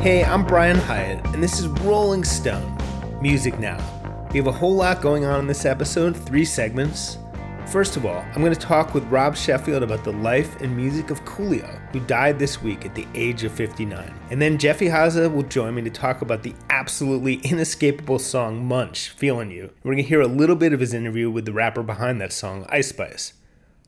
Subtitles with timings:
[0.00, 2.74] Hey, I'm Brian Hiatt, and this is Rolling Stone
[3.20, 3.76] Music Now.
[4.32, 7.18] We have a whole lot going on in this episode, three segments.
[7.66, 11.10] First of all, I'm going to talk with Rob Sheffield about the life and music
[11.10, 14.10] of Coolio, who died this week at the age of 59.
[14.30, 19.10] And then Jeff Ihaza will join me to talk about the absolutely inescapable song Munch,
[19.10, 19.70] Feeling You.
[19.84, 22.32] We're going to hear a little bit of his interview with the rapper behind that
[22.32, 23.34] song, Ice Spice.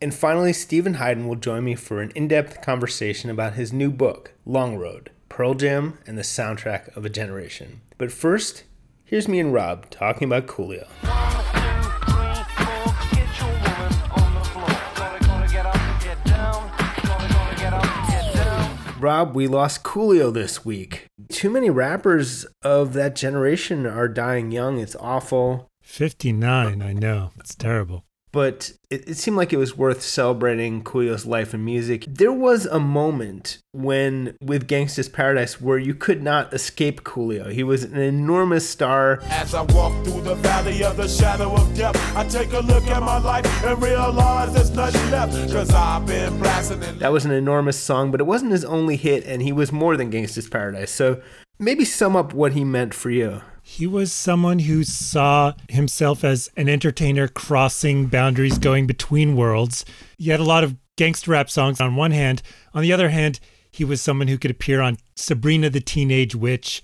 [0.03, 3.91] And finally, Steven Hyden will join me for an in depth conversation about his new
[3.91, 7.81] book, Long Road Pearl Jam and the Soundtrack of a Generation.
[7.97, 8.65] But first,
[9.03, 10.87] here's me and Rob talking about Coolio.
[19.01, 21.07] Rob, we lost Coolio this week.
[21.31, 24.79] Too many rappers of that generation are dying young.
[24.79, 25.71] It's awful.
[25.81, 27.31] 59, I know.
[27.39, 32.07] It's terrible but it, it, seemed like it was worth celebrating Coolio's life and music.
[32.09, 37.53] There was a moment when, with Gangsta's Paradise, where you could not escape Coolio.
[37.53, 39.21] He was an enormous star.
[39.25, 42.85] As I walk through the valley of the shadow of death, I take a look
[42.87, 46.99] at my life and realize there's nothing left, cause I've been blasting it.
[47.01, 49.97] That was an enormous song, but it wasn't his only hit, and he was more
[49.97, 50.91] than Gangsta's Paradise.
[50.91, 51.21] So
[51.59, 53.43] maybe sum up what he meant for you.
[53.65, 59.85] He was someone who saw himself as an entertainer crossing boundaries, going between worlds.
[60.19, 62.43] He had a lot of gangster rap songs on one hand.
[62.75, 63.39] On the other hand,
[63.71, 66.83] he was someone who could appear on Sabrina the Teenage Witch.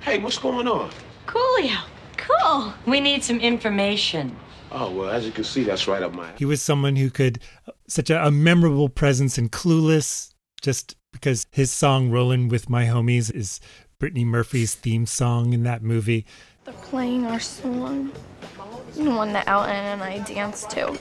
[0.00, 0.90] Hey, what's going on?
[1.26, 1.84] Coolio.
[2.16, 2.72] Cool.
[2.86, 4.34] We need some information.
[4.72, 6.30] Oh, well, as you can see, that's right up my.
[6.38, 7.40] He was someone who could,
[7.88, 13.32] such a, a memorable presence in Clueless, just because his song Rollin' with My Homies
[13.32, 13.60] is
[13.98, 16.26] Brittany Murphy's theme song in that movie.
[16.64, 18.12] They're playing our song,
[18.94, 20.98] the one that Elton and I danced to.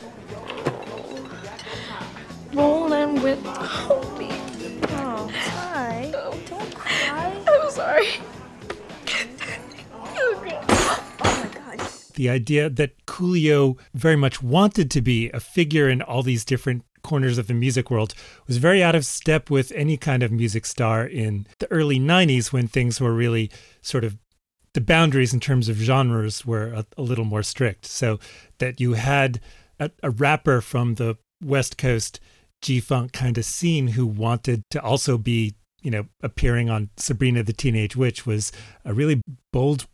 [2.54, 4.40] Rolling with Hobie.
[4.92, 6.12] Oh, hi.
[6.16, 7.44] Oh, don't cry.
[7.48, 8.08] I'm sorry.
[9.96, 10.42] Oh,
[11.24, 11.88] oh, my God.
[12.16, 16.84] The idea that Coolio very much wanted to be a figure in all these different
[17.04, 18.14] corners of the music world
[18.48, 22.52] was very out of step with any kind of music star in the early 90s
[22.52, 24.18] when things were really sort of
[24.74, 27.86] the boundaries in terms of genres were a, a little more strict.
[27.86, 28.20] So
[28.58, 29.40] that you had
[29.80, 32.20] a, a rapper from the West Coast
[32.62, 37.44] G Funk kind of scene who wanted to also be, you know, appearing on Sabrina
[37.44, 38.52] the Teenage Witch was
[38.86, 39.22] a really
[39.52, 39.86] bold,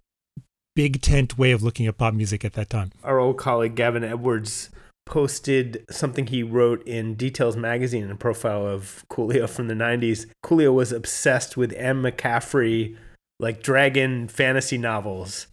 [0.76, 2.92] big tent way of looking at pop music at that time.
[3.04, 4.70] Our old colleague Gavin Edwards
[5.10, 10.28] posted something he wrote in Details magazine, a profile of Coolio from the 90s.
[10.46, 12.96] Coolio was obsessed with Anne McCaffrey,
[13.40, 15.48] like dragon fantasy novels.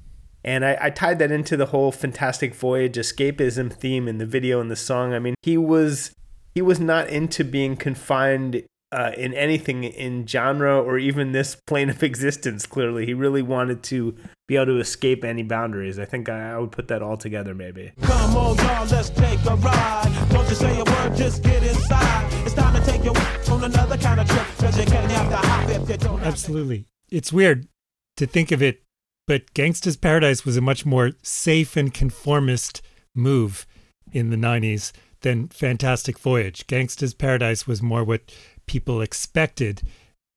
[0.44, 4.61] And I, I, tied that into the whole Fantastic Voyage escapism theme in the video
[4.61, 5.15] and the song.
[5.15, 6.12] I mean, he was
[6.55, 8.62] he was not into being confined
[8.96, 12.64] uh, in anything in genre or even this plane of existence.
[12.66, 14.16] Clearly, he really wanted to
[14.48, 15.98] be able to escape any boundaries.
[15.98, 17.92] I think I, I would put that all together, maybe.
[18.00, 20.28] Come on, y'all, let's take a ride.
[20.30, 22.32] Don't you say a word, just get inside.
[22.46, 23.12] It's time to take you
[23.52, 24.46] on another kind of trip.
[24.58, 26.22] Cause you can't have to hop if you don't.
[26.22, 27.68] Absolutely, it's weird
[28.16, 28.82] to think of it,
[29.26, 32.80] but Gangsta's Paradise was a much more safe and conformist
[33.14, 33.66] move
[34.10, 36.66] in the '90s than Fantastic Voyage.
[36.66, 38.32] Gangsta's Paradise was more what
[38.66, 39.82] people expected.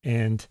[0.04, 0.46] And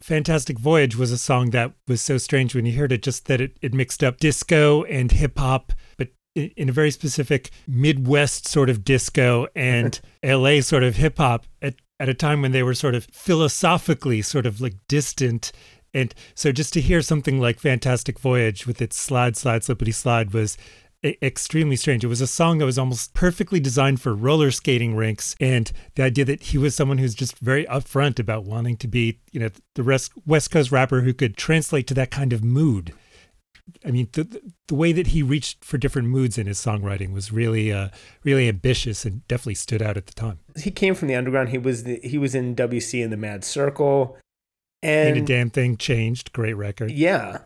[0.00, 3.40] Fantastic Voyage was a song that was so strange when you heard it, just that
[3.40, 8.68] it, it mixed up disco and hip hop, but in a very specific Midwest sort
[8.68, 12.74] of disco and LA sort of hip hop at, at a time when they were
[12.74, 15.50] sort of philosophically sort of like distant.
[15.94, 20.34] And so just to hear something like Fantastic Voyage with its slide, slide, slippity slide
[20.34, 20.58] was
[21.04, 22.04] extremely strange.
[22.04, 26.02] It was a song that was almost perfectly designed for roller skating rinks, and the
[26.02, 29.50] idea that he was someone who's just very upfront about wanting to be, you know,
[29.74, 32.92] the rest West Coast rapper who could translate to that kind of mood.
[33.84, 37.32] I mean, the the way that he reached for different moods in his songwriting was
[37.32, 37.88] really, uh,
[38.22, 40.38] really ambitious and definitely stood out at the time.
[40.56, 41.48] He came from the underground.
[41.48, 44.16] He was the, he was in WC in the Maad Circle,
[44.82, 46.32] and Ain't a damn thing changed.
[46.32, 46.92] Great record.
[46.92, 47.38] Yeah,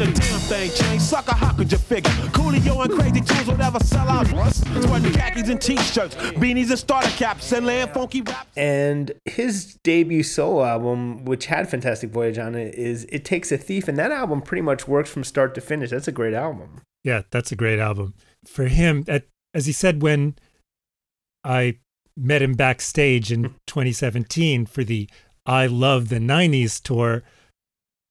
[0.00, 1.04] Ain't a damn thing changed.
[1.04, 2.12] Sucker, how could you figure?
[2.30, 4.28] Coolio and Crazy Toones would ever sell out.
[4.28, 8.46] Sweating khakis and t-shirts, beanies and starter caps, and laying funky rap.
[8.56, 13.58] And his debut solo album, which had Fantastic Voyage on it, is It Takes a
[13.58, 13.88] Thief.
[13.88, 15.90] And that album pretty much works from start to finish.
[15.90, 16.80] That's a great album.
[17.02, 18.14] Yeah, that's a great album.
[18.46, 20.36] For him, at, as he said when
[21.42, 21.78] I
[22.16, 25.10] met him backstage in 2017 for the
[25.44, 27.24] I Love the 90s tour,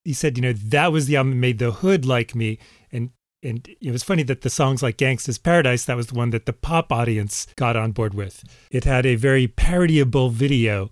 [0.07, 2.59] he said, you know, that was the album that made the hood like me.
[2.93, 3.09] And
[3.43, 6.45] and it was funny that the songs like Gangsta's Paradise, that was the one that
[6.45, 8.41] the pop audience got on board with.
[8.71, 10.89] It had a very parodyable video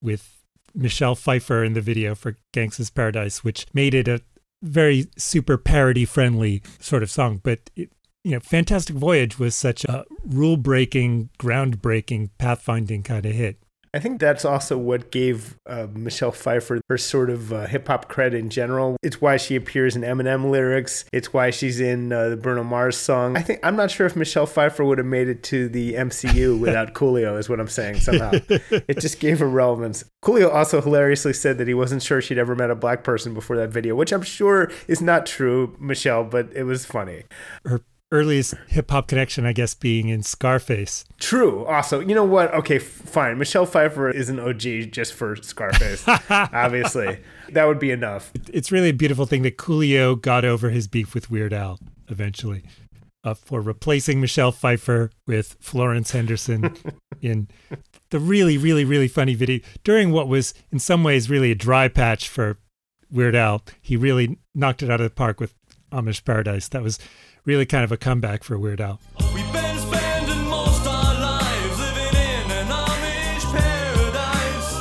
[0.00, 0.36] with
[0.72, 4.22] Michelle Pfeiffer in the video for Gangsta's Paradise, which made it a
[4.62, 7.40] very super parody friendly sort of song.
[7.42, 7.90] But it,
[8.22, 13.60] you know, Fantastic Voyage was such a rule breaking, groundbreaking, pathfinding kind of hit.
[13.94, 18.10] I think that's also what gave uh, Michelle Pfeiffer her sort of uh, hip hop
[18.10, 18.96] cred in general.
[19.02, 21.04] It's why she appears in Eminem lyrics.
[21.12, 23.36] It's why she's in uh, the Bruno Mars song.
[23.36, 26.58] I think I'm not sure if Michelle Pfeiffer would have made it to the MCU
[26.60, 27.38] without Coolio.
[27.38, 28.00] Is what I'm saying.
[28.00, 30.04] Somehow, it just gave her relevance.
[30.24, 33.56] Coolio also hilariously said that he wasn't sure she'd ever met a black person before
[33.56, 37.24] that video, which I'm sure is not true, Michelle, but it was funny.
[37.64, 41.04] Her earliest hip hop connection, I guess, being in Scarface.
[41.18, 41.64] True.
[41.66, 42.52] Also, you know what?
[42.54, 43.38] Okay, fine.
[43.38, 46.04] Michelle Pfeiffer is an OG just for Scarface.
[46.30, 47.20] Obviously,
[47.50, 48.32] that would be enough.
[48.52, 51.78] It's really a beautiful thing that Coolio got over his beef with Weird Al
[52.08, 52.64] eventually
[53.24, 56.74] uh, for replacing Michelle Pfeiffer with Florence Henderson
[57.20, 57.48] in
[58.10, 61.88] the really, really, really funny video during what was in some ways really a dry
[61.88, 62.58] patch for
[63.10, 63.62] Weird Al.
[63.80, 65.54] He really knocked it out of the park with
[65.92, 66.68] Amish Paradise.
[66.68, 66.98] That was
[67.48, 69.00] really kind of a comeback for Weird Al.
[69.34, 74.74] We've been spending most our lives living in an Amish paradise.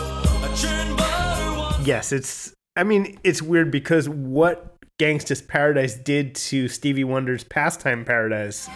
[0.43, 1.85] A churn butter one.
[1.85, 2.53] Yes, it's.
[2.75, 8.67] I mean, it's weird because what Gangsta's Paradise did to Stevie Wonder's Pastime Paradise.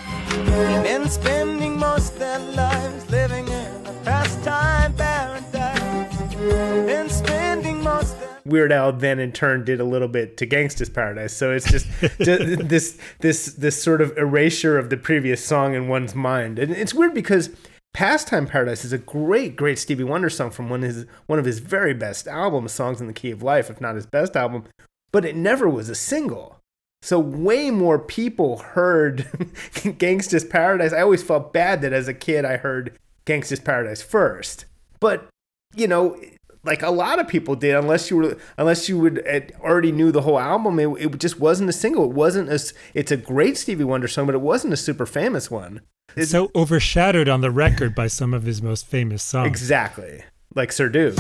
[8.52, 11.34] Weird Al then in turn did a little bit to Gangsta's Paradise.
[11.34, 11.88] So it's just
[12.22, 16.60] ju- this this this sort of erasure of the previous song in one's mind.
[16.60, 17.50] And it's weird because
[17.94, 21.46] Pastime Paradise is a great, great Stevie Wonder song from one of his one of
[21.46, 24.66] his very best albums, Songs in the Key of Life, if not his best album.
[25.12, 26.60] But it never was a single.
[27.02, 29.18] So way more people heard
[29.74, 30.94] Gangsta's Paradise.
[30.94, 34.66] I always felt bad that as a kid I heard Gangsta's Paradise first.
[35.00, 35.28] But
[35.76, 36.18] you know,
[36.64, 40.12] like a lot of people did, unless you were unless you would had already knew
[40.12, 40.80] the whole album.
[40.80, 42.06] It, it just wasn't a single.
[42.06, 42.60] It wasn't a.
[42.94, 45.82] It's a great Stevie Wonder song, but it wasn't a super famous one.
[46.16, 49.48] It- so overshadowed on the record by some of his most famous songs.
[49.48, 50.24] exactly
[50.56, 51.16] like Sir Duke.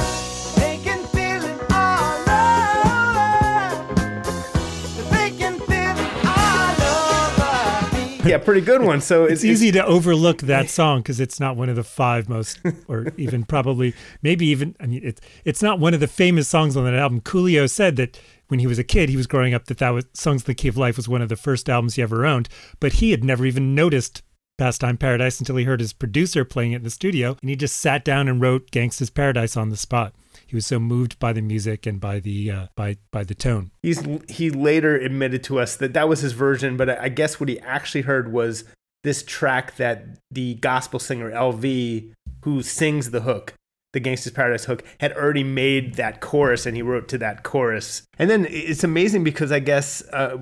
[8.25, 9.01] Yeah, pretty good one.
[9.01, 12.59] So It's easy to overlook that song because it's not one of the five most,
[12.87, 14.75] or even probably, maybe even.
[14.79, 17.21] I mean, it's it's not one of the famous songs on that album.
[17.21, 20.05] Coolio said that when he was a kid, he was growing up that that was
[20.13, 22.47] "Songs in the Key of Life" was one of the first albums he ever owned,
[22.79, 24.21] but he had never even noticed
[24.57, 27.77] "Pastime Paradise" until he heard his producer playing it in the studio, and he just
[27.77, 30.13] sat down and wrote "Gangsta's Paradise" on the spot.
[30.51, 33.71] He was so moved by the music and by the uh, by by the tone.
[33.83, 37.47] He's he later admitted to us that that was his version, but I guess what
[37.47, 38.65] he actually heard was
[39.05, 42.11] this track that the gospel singer LV,
[42.43, 43.53] who sings the hook,
[43.93, 48.03] the Gangsta's Paradise hook, had already made that chorus, and he wrote to that chorus.
[48.19, 50.35] And then it's amazing because I guess uh,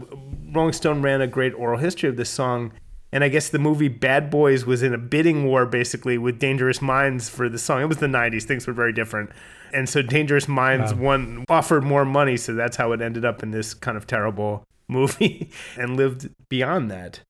[0.51, 2.71] Rolling Stone ran a great oral history of this song.
[3.11, 6.81] And I guess the movie Bad Boys was in a bidding war basically with Dangerous
[6.81, 7.83] Minds for the song.
[7.83, 9.29] It was the 90s, things were very different.
[9.73, 11.01] And so Dangerous Minds Wow.
[11.01, 14.63] won offered more money, so that's how it ended up in this kind of terrible
[14.87, 17.21] movie and lived beyond that.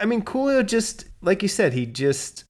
[0.00, 2.44] I mean, Coolio just like you said, he just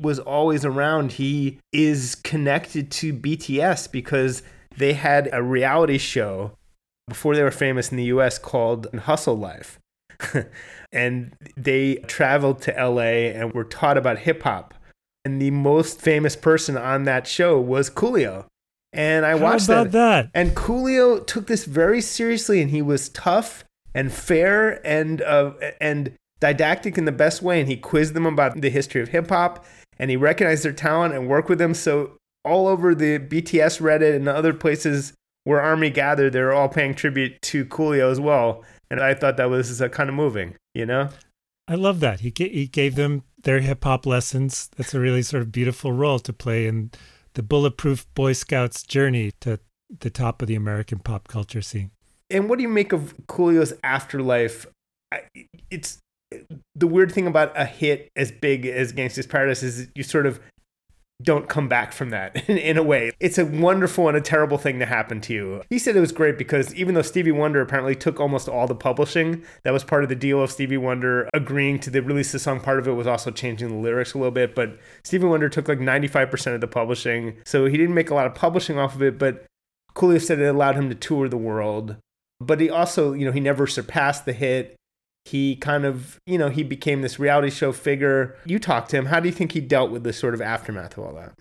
[0.00, 1.12] was always around.
[1.12, 4.42] He is connected to BTS because
[4.76, 6.52] they had a reality show
[7.08, 9.78] before they were famous in the US called Hustle Life.
[10.92, 14.74] and they traveled to LA and were taught about hip hop.
[15.24, 18.46] And the most famous person on that show was Coolio.
[18.92, 20.30] And I How watched about that?
[20.34, 23.64] and Coolio took this very seriously, and he was tough
[23.94, 27.60] and fair and uh, and didactic in the best way.
[27.60, 29.64] And he quizzed them about the history of hip hop,
[29.98, 31.74] and he recognized their talent and worked with them.
[31.74, 32.12] So
[32.44, 35.12] all over the BTS Reddit and other places
[35.44, 38.64] where Army gathered, they're all paying tribute to Coolio as well.
[38.90, 41.10] And I thought that was uh, kind of moving, you know.
[41.66, 42.20] I love that.
[42.20, 44.70] He ga- he gave them their hip hop lessons.
[44.76, 46.90] That's a really sort of beautiful role to play in
[47.38, 49.60] the bulletproof Boy Scouts journey to
[50.00, 51.92] the top of the American pop culture scene.
[52.30, 54.66] And what do you make of Coolio's afterlife?
[55.70, 55.98] It's
[56.74, 60.40] the weird thing about a hit as big as Gangsta's Paradise is you sort of
[61.22, 63.12] don't come back from that in, in a way.
[63.20, 65.62] It's a wonderful and a terrible thing to happen to you.
[65.68, 68.74] He said it was great because even though Stevie Wonder apparently took almost all the
[68.74, 72.38] publishing, that was part of the deal of Stevie Wonder agreeing to the release the
[72.38, 72.60] song.
[72.60, 75.68] Part of it was also changing the lyrics a little bit, but Stevie Wonder took
[75.68, 77.36] like 95% of the publishing.
[77.44, 79.44] So he didn't make a lot of publishing off of it, but
[79.94, 81.96] Coolio said it allowed him to tour the world.
[82.40, 84.77] But he also, you know, he never surpassed the hit.
[85.28, 88.36] He kind of, you know, he became this reality show figure.
[88.44, 89.06] You talked to him.
[89.06, 91.32] How do you think he dealt with the sort of aftermath of all that?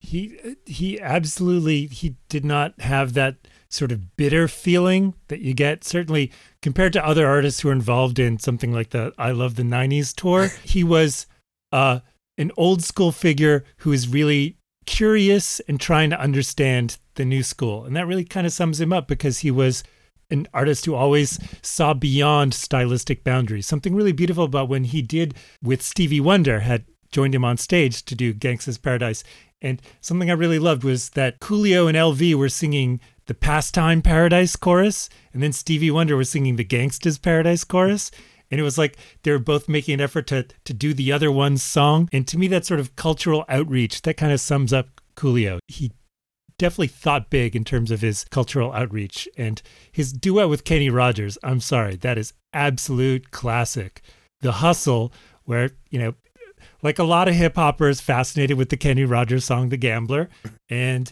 [0.00, 3.36] He he absolutely he did not have that
[3.68, 8.18] sort of bitter feeling that you get certainly compared to other artists who are involved
[8.18, 10.48] in something like the I Love the 90s tour.
[10.64, 11.26] he was
[11.72, 12.00] uh,
[12.36, 17.84] an old school figure who is really curious and trying to understand the new school.
[17.84, 19.82] And that really kind of sums him up because he was
[20.30, 23.66] an artist who always saw beyond stylistic boundaries.
[23.66, 28.04] Something really beautiful about when he did with Stevie Wonder had joined him on stage
[28.04, 29.24] to do Gangsta's Paradise.
[29.62, 34.56] And something I really loved was that Coolio and LV were singing the Pastime Paradise
[34.56, 38.10] chorus, and then Stevie Wonder was singing the Gangsta's Paradise chorus.
[38.50, 41.30] And it was like they were both making an effort to to do the other
[41.30, 42.08] one's song.
[42.12, 45.58] And to me, that sort of cultural outreach that kind of sums up Coolio.
[45.66, 45.92] He
[46.58, 49.28] definitely thought big in terms of his cultural outreach.
[49.36, 54.02] And his duet with Kenny Rogers, I'm sorry, that is absolute classic.
[54.40, 55.12] The Hustle,
[55.44, 56.14] where, you know,
[56.82, 60.28] like a lot of hip hoppers fascinated with the Kenny Rogers song The Gambler.
[60.68, 61.10] And,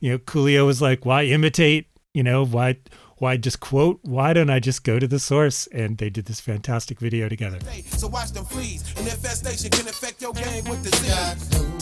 [0.00, 1.86] you know, Coolio was like, why imitate?
[2.12, 2.78] You know, why
[3.18, 4.00] why just quote?
[4.02, 5.66] Why don't I just go to the source?
[5.68, 7.58] And they did this fantastic video together.
[7.84, 8.82] So watch them freeze.
[8.96, 11.80] An infestation can affect your game with disease.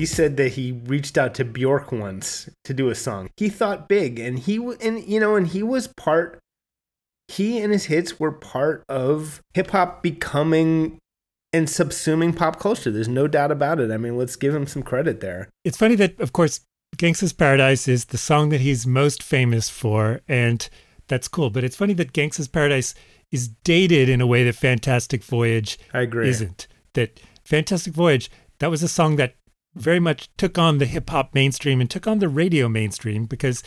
[0.00, 3.28] He said that he reached out to Bjork once to do a song.
[3.36, 6.38] He thought big, and he and you know, and he was part.
[7.28, 10.96] He and his hits were part of hip hop becoming
[11.52, 12.90] and subsuming pop culture.
[12.90, 13.90] There's no doubt about it.
[13.90, 15.50] I mean, let's give him some credit there.
[15.66, 16.60] It's funny that, of course,
[16.96, 20.66] Gangsta's Paradise is the song that he's most famous for, and
[21.08, 21.50] that's cool.
[21.50, 22.94] But it's funny that Gangsta's Paradise
[23.30, 26.30] is dated in a way that Fantastic Voyage I agree.
[26.30, 26.68] isn't.
[26.94, 28.30] That Fantastic Voyage,
[28.60, 29.34] that was a song that
[29.74, 33.62] very much took on the hip hop mainstream and took on the radio mainstream because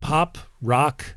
[0.00, 1.16] pop, rock,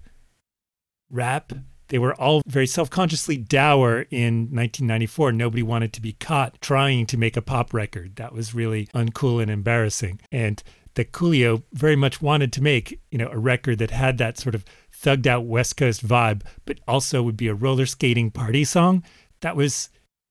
[1.09, 1.53] rap,
[1.89, 5.31] they were all very self consciously dour in 1994.
[5.31, 8.15] Nobody wanted to be caught trying to make a pop record.
[8.15, 10.19] That was really uncool and embarrassing.
[10.31, 10.61] And
[10.95, 14.55] that Coolio very much wanted to make, you know, a record that had that sort
[14.55, 19.03] of thugged out West Coast vibe, but also would be a roller skating party song.
[19.41, 19.89] That was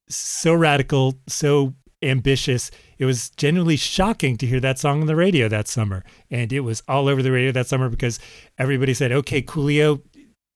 [0.08, 2.70] so radical, so ambitious.
[2.98, 6.04] It was genuinely shocking to hear that song on the radio that summer.
[6.30, 8.18] And it was all over the radio that summer because
[8.58, 10.02] everybody said, okay, Coolio,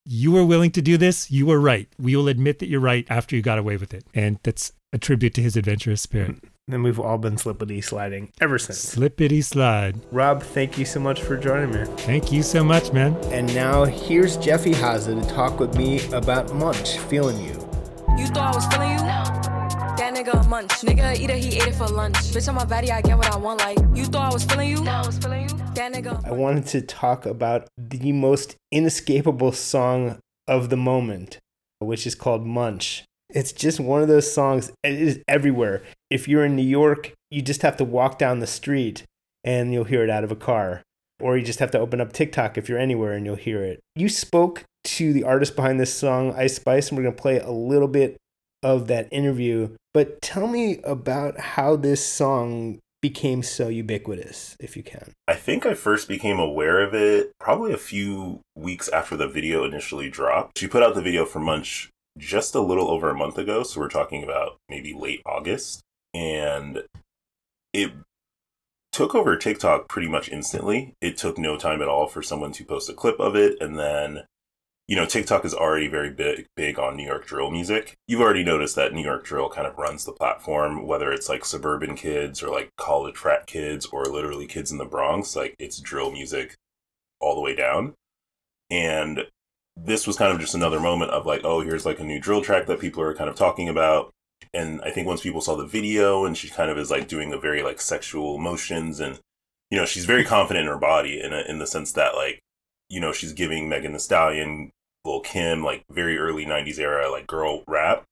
[0.04, 1.30] you were willing to do this.
[1.30, 1.88] You were right.
[1.98, 4.04] We will admit that you're right after you got away with it.
[4.14, 6.36] And that's a tribute to his adventurous spirit.
[6.70, 8.78] And we've all been slippity sliding ever since.
[8.78, 10.00] Slippity slide.
[10.12, 11.84] Rob, thank you so much for joining me.
[11.98, 13.16] Thank you so much, man.
[13.32, 17.54] And now here's Jeff Ihaza to talk with me about Munch, Feeling You.
[18.18, 19.57] You thought I was feeling you?
[19.98, 20.70] That nigga a munch.
[20.82, 22.14] Nigga it, he ate it for lunch.
[22.14, 23.58] Bitch, on my body, I get what I want.
[23.58, 24.86] Like, you thought I was feeling you?
[24.86, 25.56] I was feeling you.
[25.74, 26.24] That nigga.
[26.24, 31.38] I wanted to talk about the most inescapable song of the moment,
[31.80, 33.02] which is called Munch.
[33.30, 35.82] It's just one of those songs, it is everywhere.
[36.10, 39.02] If you're in New York, you just have to walk down the street
[39.42, 40.82] and you'll hear it out of a car.
[41.20, 43.80] Or you just have to open up TikTok if you're anywhere and you'll hear it.
[43.96, 47.40] You spoke to the artist behind this song, Ice Spice, and we're going to play
[47.40, 48.16] a little bit
[48.62, 49.70] of that interview.
[49.94, 55.12] But tell me about how this song became so ubiquitous, if you can.
[55.28, 59.64] I think I first became aware of it probably a few weeks after the video
[59.64, 60.58] initially dropped.
[60.58, 63.80] She put out the video for Munch just a little over a month ago, so
[63.80, 65.80] we're talking about maybe late August.
[66.12, 66.82] And
[67.72, 67.92] it
[68.90, 70.94] took over TikTok pretty much instantly.
[71.00, 73.78] It took no time at all for someone to post a clip of it, and
[73.78, 74.24] then
[74.88, 77.94] you know, TikTok is already very big big on New York drill music.
[78.08, 81.44] You've already noticed that New York drill kind of runs the platform, whether it's like
[81.44, 85.78] suburban kids or like college frat kids or literally kids in the Bronx, like it's
[85.78, 86.56] drill music
[87.20, 87.94] all the way down.
[88.70, 89.26] And
[89.76, 92.42] this was kind of just another moment of like, oh, here's like a new drill
[92.42, 94.10] track that people are kind of talking about.
[94.54, 97.32] And I think once people saw the video and she kind of is like doing
[97.32, 99.18] a very like sexual motions and
[99.70, 102.40] you know, she's very confident in her body in a, in the sense that like,
[102.88, 104.70] you know, she's giving Megan Thee Stallion
[105.08, 108.04] Lil Kim, like very early 90s era, like girl rap.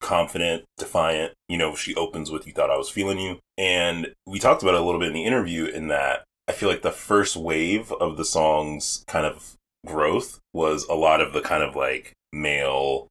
[0.00, 1.32] Confident, defiant.
[1.48, 3.38] You know, she opens with You Thought I Was Feeling You.
[3.56, 6.68] And we talked about it a little bit in the interview in that I feel
[6.68, 9.54] like the first wave of the song's kind of
[9.84, 13.08] growth was a lot of the kind of like male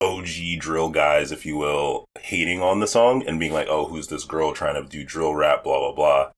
[0.00, 4.08] OG drill guys, if you will, hating on the song and being like, oh, who's
[4.08, 6.30] this girl trying to do drill rap, blah, blah, blah.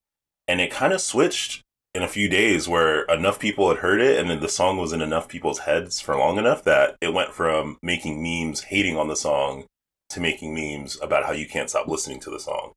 [0.47, 1.61] And it kind of switched
[1.93, 4.93] in a few days where enough people had heard it and then the song was
[4.93, 9.07] in enough people's heads for long enough that it went from making memes hating on
[9.07, 9.65] the song
[10.09, 12.73] to making memes about how you can't stop listening to the song.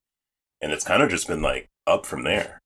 [0.61, 2.61] And it's kind of just been like up from there.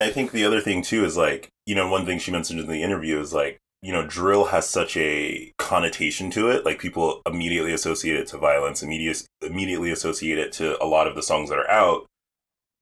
[0.00, 2.66] I think the other thing too is like, you know, one thing she mentioned in
[2.66, 6.64] the interview is like you know, drill has such a connotation to it.
[6.64, 11.14] Like people immediately associate it to violence, immediate, immediately associate it to a lot of
[11.14, 12.06] the songs that are out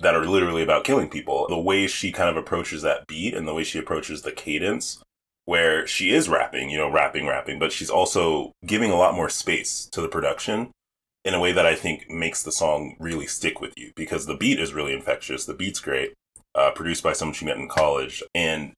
[0.00, 1.46] that are literally about killing people.
[1.48, 5.02] The way she kind of approaches that beat and the way she approaches the cadence,
[5.44, 9.28] where she is rapping, you know, rapping, rapping, but she's also giving a lot more
[9.28, 10.70] space to the production
[11.24, 14.36] in a way that I think makes the song really stick with you because the
[14.36, 15.44] beat is really infectious.
[15.44, 16.12] The beat's great,
[16.54, 18.22] uh, produced by someone she met in college.
[18.34, 18.72] And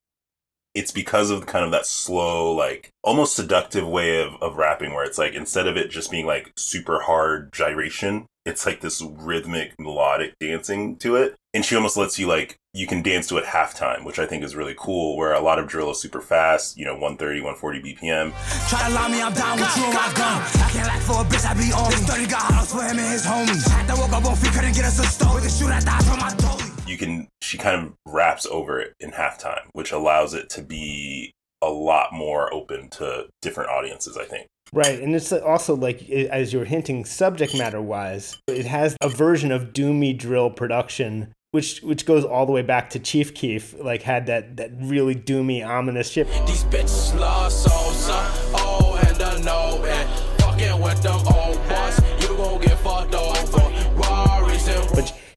[0.75, 5.05] it's because of kind of that slow, like almost seductive way of, of rapping where
[5.05, 9.75] it's like instead of it just being like super hard gyration, it's like this rhythmic
[9.79, 11.37] melodic dancing to it.
[11.53, 14.45] And she almost lets you like you can dance to it halftime, which I think
[14.45, 17.83] is really cool, where a lot of drill is super fast, you know, 130, 140
[17.83, 18.33] BPM.
[18.69, 20.41] Try to lie me, I'm down with you and my gun.
[20.41, 22.99] I can't lack for a bitch, I be on This 30 got house for him
[22.99, 23.69] and his homies.
[23.69, 25.35] Had to woke up on feet, couldn't get us a stove.
[25.35, 26.60] With the shoot, I died from my dolly.
[26.91, 31.31] You can, she kind of wraps over it in halftime, which allows it to be
[31.63, 34.49] a lot more open to different audiences, I think.
[34.73, 39.09] Right, and it's also like as you were hinting, subject matter wise, it has a
[39.09, 43.75] version of doomy drill production, which which goes all the way back to Chief Keef,
[43.81, 46.29] like had that that really doomy, ominous shit.
[46.47, 48.31] These bitches lost soul, son.
[48.55, 50.07] Oh, and I know it.
[50.41, 51.59] Fucking with them old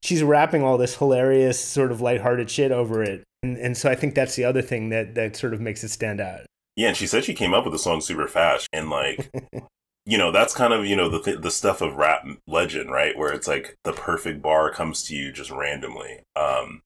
[0.04, 3.94] she's rapping all this hilarious, sort of lighthearted shit over it, and and so I
[3.94, 6.42] think that's the other thing that that sort of makes it stand out.
[6.76, 9.30] Yeah, and she said she came up with the song super fast, and like,
[10.06, 13.16] you know, that's kind of you know the th- the stuff of rap legend, right?
[13.16, 16.20] Where it's like the perfect bar comes to you just randomly.
[16.36, 16.82] Um,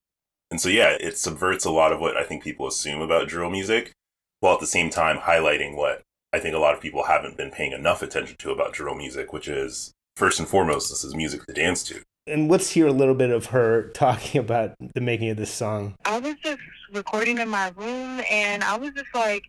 [0.51, 3.51] and so yeah, it subverts a lot of what I think people assume about drill
[3.51, 3.93] music,
[4.41, 7.51] while at the same time highlighting what I think a lot of people haven't been
[7.51, 11.45] paying enough attention to about drill music, which is first and foremost, this is music
[11.47, 12.03] to dance to.
[12.29, 15.95] And let's hear a little bit of her talking about the making of this song.
[16.05, 16.61] I was just
[16.93, 19.45] recording in my room, and I was just like,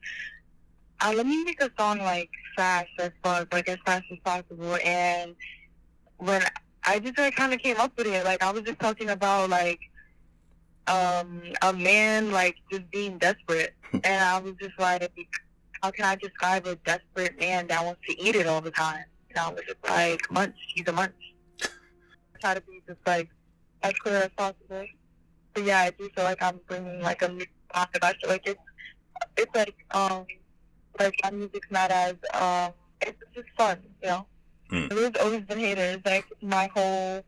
[1.01, 4.77] uh, let me make a song like fast as fuck, like as fast as possible.
[4.83, 5.35] And
[6.17, 6.43] when
[6.83, 9.49] I just like, kind of came up with it, like I was just talking about
[9.49, 9.79] like
[10.87, 15.11] um a man like just being desperate, and I was just like,
[15.81, 19.03] how can I describe a desperate man that wants to eat it all the time?
[19.29, 21.13] And I was just like, munch, he's a munch.
[22.39, 23.29] Try to be just like
[23.83, 24.85] as clear as possible.
[25.53, 28.03] But yeah, I do feel like I'm bringing like a new concept.
[28.03, 28.59] I feel like it's
[29.37, 30.25] it's like um
[30.99, 34.25] like my music's not as um it's just fun, you know.
[34.71, 34.89] Mm.
[34.89, 37.23] There's always been haters like my whole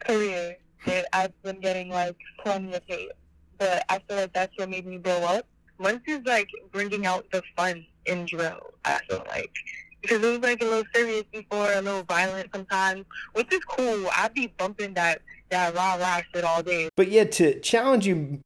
[0.00, 3.12] career that I've been getting like plenty of hate,
[3.58, 5.46] but I feel like that's what made me blow up.
[5.78, 8.60] Once is like bringing out the fun in drill.
[8.84, 9.52] I feel like
[10.00, 14.08] because it was like a little serious before, a little violent sometimes, which is cool.
[14.16, 16.88] I'd be bumping that that rah rah shit all day.
[16.96, 18.40] But yet to challenge you,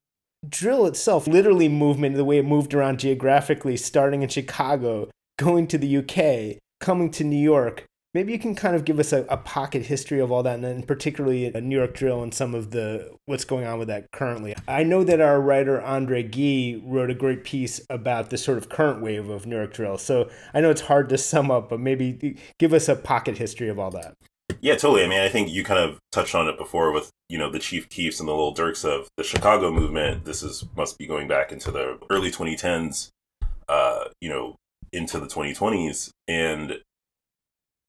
[0.48, 5.78] drill itself, literally movement, the way it moved around geographically, starting in Chicago, going to
[5.78, 7.84] the UK, coming to New York.
[8.14, 10.64] Maybe you can kind of give us a, a pocket history of all that, and
[10.64, 14.06] then particularly a New York drill and some of the what's going on with that
[14.12, 14.54] currently.
[14.68, 18.68] I know that our writer Andre Gee wrote a great piece about the sort of
[18.68, 19.98] current wave of New York drill.
[19.98, 23.68] So I know it's hard to sum up, but maybe give us a pocket history
[23.68, 24.14] of all that.
[24.60, 25.04] Yeah, totally.
[25.04, 27.58] I mean, I think you kind of touched on it before with you know the
[27.58, 30.24] Chief Keefs and the Lil Durks of the Chicago movement.
[30.24, 33.10] This is must be going back into the early 2010s,
[33.68, 34.54] uh, you know,
[34.92, 36.78] into the 2020s, and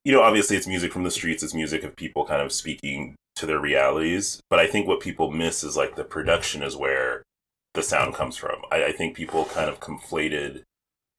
[0.06, 1.44] you know, obviously it's music from the streets.
[1.44, 4.40] It's music of people kind of speaking to their realities.
[4.50, 7.24] But I think what people miss is like the production is where
[7.74, 8.62] the sound comes from.
[8.72, 10.62] I, I think people kind of conflated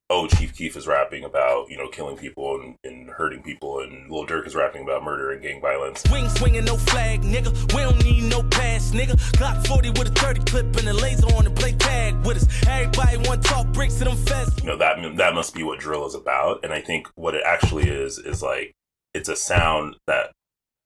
[0.09, 4.11] oh, Chief Keef is rapping about, you know, killing people and, and hurting people, and
[4.11, 6.03] Lil Durk is rapping about murder and gang violence.
[6.11, 7.51] Wing swinging, no flag, nigga.
[7.75, 9.17] We don't need no pass, nigga.
[9.33, 12.67] Glock 40 with a 30 clip and a laser on and play tag with us.
[12.69, 14.61] Everybody want to talk bricks to them fast.
[14.61, 16.65] You know, that, that must be what drill is about.
[16.65, 18.73] And I think what it actually is, is like,
[19.13, 20.31] it's a sound that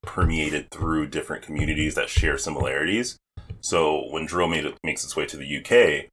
[0.03, 3.19] permeated through different communities that share similarities.
[3.61, 6.07] So when drill made it, makes its way to the UK,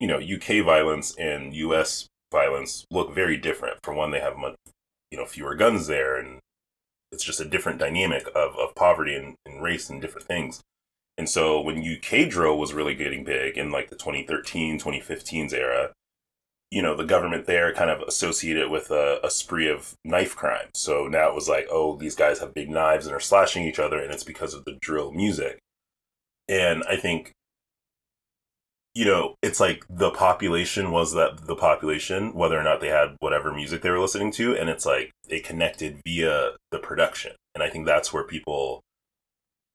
[0.00, 3.78] you know, UK violence and US violence look very different.
[3.82, 4.56] For one, they have much,
[5.10, 6.40] you know, fewer guns there, and
[7.12, 10.60] it's just a different dynamic of, of poverty and, and race and different things.
[11.18, 15.92] And so when UK drill was really getting big in like the 2013, 2015s era,
[16.70, 20.68] you know, the government there kind of associated with a, a spree of knife crime.
[20.74, 23.78] So now it was like, oh, these guys have big knives and are slashing each
[23.78, 25.58] other, and it's because of the drill music.
[26.48, 27.32] And I think
[28.96, 33.14] you know, it's like the population was that the population, whether or not they had
[33.18, 37.32] whatever music they were listening to, and it's like it connected via the production.
[37.54, 38.80] And I think that's where people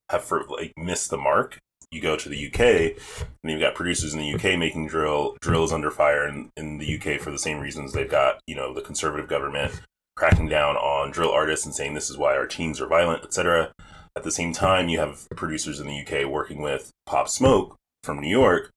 [0.10, 1.60] have for like missed the mark
[1.92, 2.98] you go to the UK,
[3.44, 5.38] and you've got producers in the UK making drill.
[5.40, 7.94] Drill is under fire in, in the UK for the same reasons.
[7.94, 9.82] They've got you know the conservative government
[10.16, 13.72] cracking down on drill artists and saying this is why our teens are violent, etc.
[14.16, 18.20] At the same time, you have producers in the UK working with Pop Smoke from
[18.20, 18.72] New York,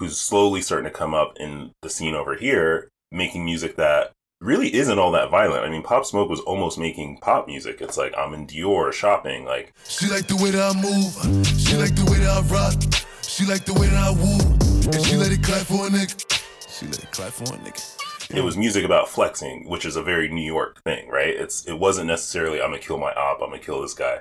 [0.00, 4.74] who's slowly starting to come up in the scene over here, making music that really
[4.74, 5.62] isn't all that violent.
[5.62, 7.82] I mean, Pop Smoke was almost making pop music.
[7.82, 11.46] It's like I'm in Dior shopping, like She like the way that I move.
[11.46, 13.04] She like the way that I rock.
[13.22, 14.90] She like the way that I woo.
[14.90, 16.42] And she let it clap for a nigga.
[16.66, 18.34] She let it clap for a nigga.
[18.34, 21.34] it was music about flexing, which is a very New York thing, right?
[21.36, 24.20] It's it wasn't necessarily I'm gonna kill my op, I'm gonna kill this guy.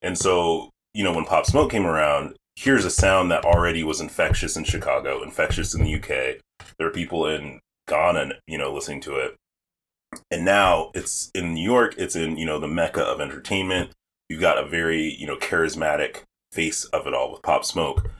[0.00, 4.00] And so, you know, when Pop Smoke came around, here's a sound that already was
[4.00, 6.40] infectious in Chicago, infectious in the UK.
[6.76, 9.36] There are people in Ghana, you know, listening to it.
[10.30, 13.90] And now it's in New York, it's in, you know, the mecca of entertainment.
[14.28, 18.10] You've got a very, you know, charismatic face of it all with Pop Smoke.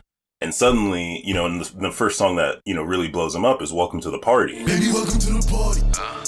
[0.40, 3.44] And suddenly, you know, and the, the first song that, you know, really blows him
[3.44, 4.64] up is Welcome to the Party.
[4.64, 5.80] Baby, welcome to the party.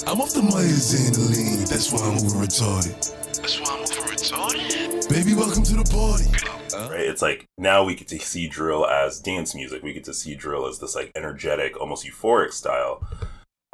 [0.05, 1.59] I'm off the Myers and the lean.
[1.59, 3.39] That's why I'm over retarded.
[3.39, 4.80] That's why I'm over retarded.
[5.11, 6.89] Baby, welcome to the party.
[6.89, 7.01] right?
[7.01, 9.83] It's like now we get to see drill as dance music.
[9.83, 13.05] We get to see drill as this like energetic, almost euphoric style.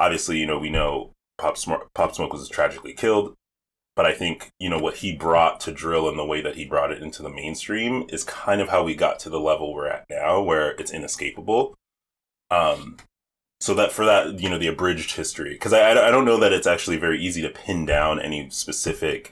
[0.00, 3.36] Obviously, you know, we know Pop Smoke, Pop Smoke was tragically killed,
[3.94, 6.64] but I think you know what he brought to drill and the way that he
[6.64, 9.86] brought it into the mainstream is kind of how we got to the level we're
[9.86, 11.76] at now, where it's inescapable.
[12.50, 12.96] Um,
[13.60, 16.52] so that for that, you know, the abridged history, because I I don't know that
[16.52, 19.30] it's actually very easy to pin down any specific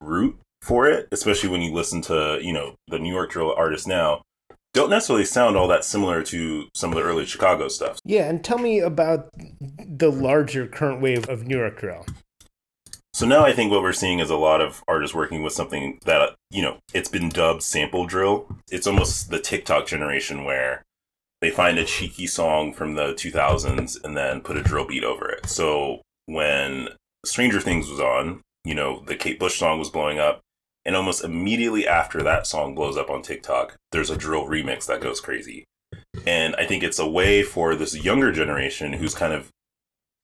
[0.00, 3.86] route for it, especially when you listen to, you know, the New York drill artists
[3.86, 4.22] now,
[4.72, 7.98] don't necessarily sound all that similar to some of the early Chicago stuff.
[8.04, 9.28] Yeah, and tell me about
[9.60, 12.06] the larger current wave of New York drill.
[13.12, 16.00] So now I think what we're seeing is a lot of artists working with something
[16.04, 18.48] that, you know, it's been dubbed sample drill.
[18.72, 20.82] It's almost the TikTok generation where
[21.40, 25.28] they find a cheeky song from the 2000s and then put a drill beat over
[25.28, 25.46] it.
[25.46, 26.88] So when
[27.24, 30.40] Stranger Things was on, you know, the Kate Bush song was blowing up.
[30.86, 35.00] And almost immediately after that song blows up on TikTok, there's a drill remix that
[35.00, 35.64] goes crazy.
[36.26, 39.48] And I think it's a way for this younger generation who's kind of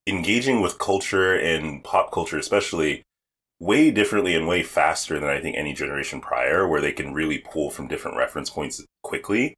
[0.06, 3.02] engaging with culture and pop culture, especially,
[3.60, 7.38] way differently and way faster than I think any generation prior, where they can really
[7.38, 9.54] pull from different reference points quickly.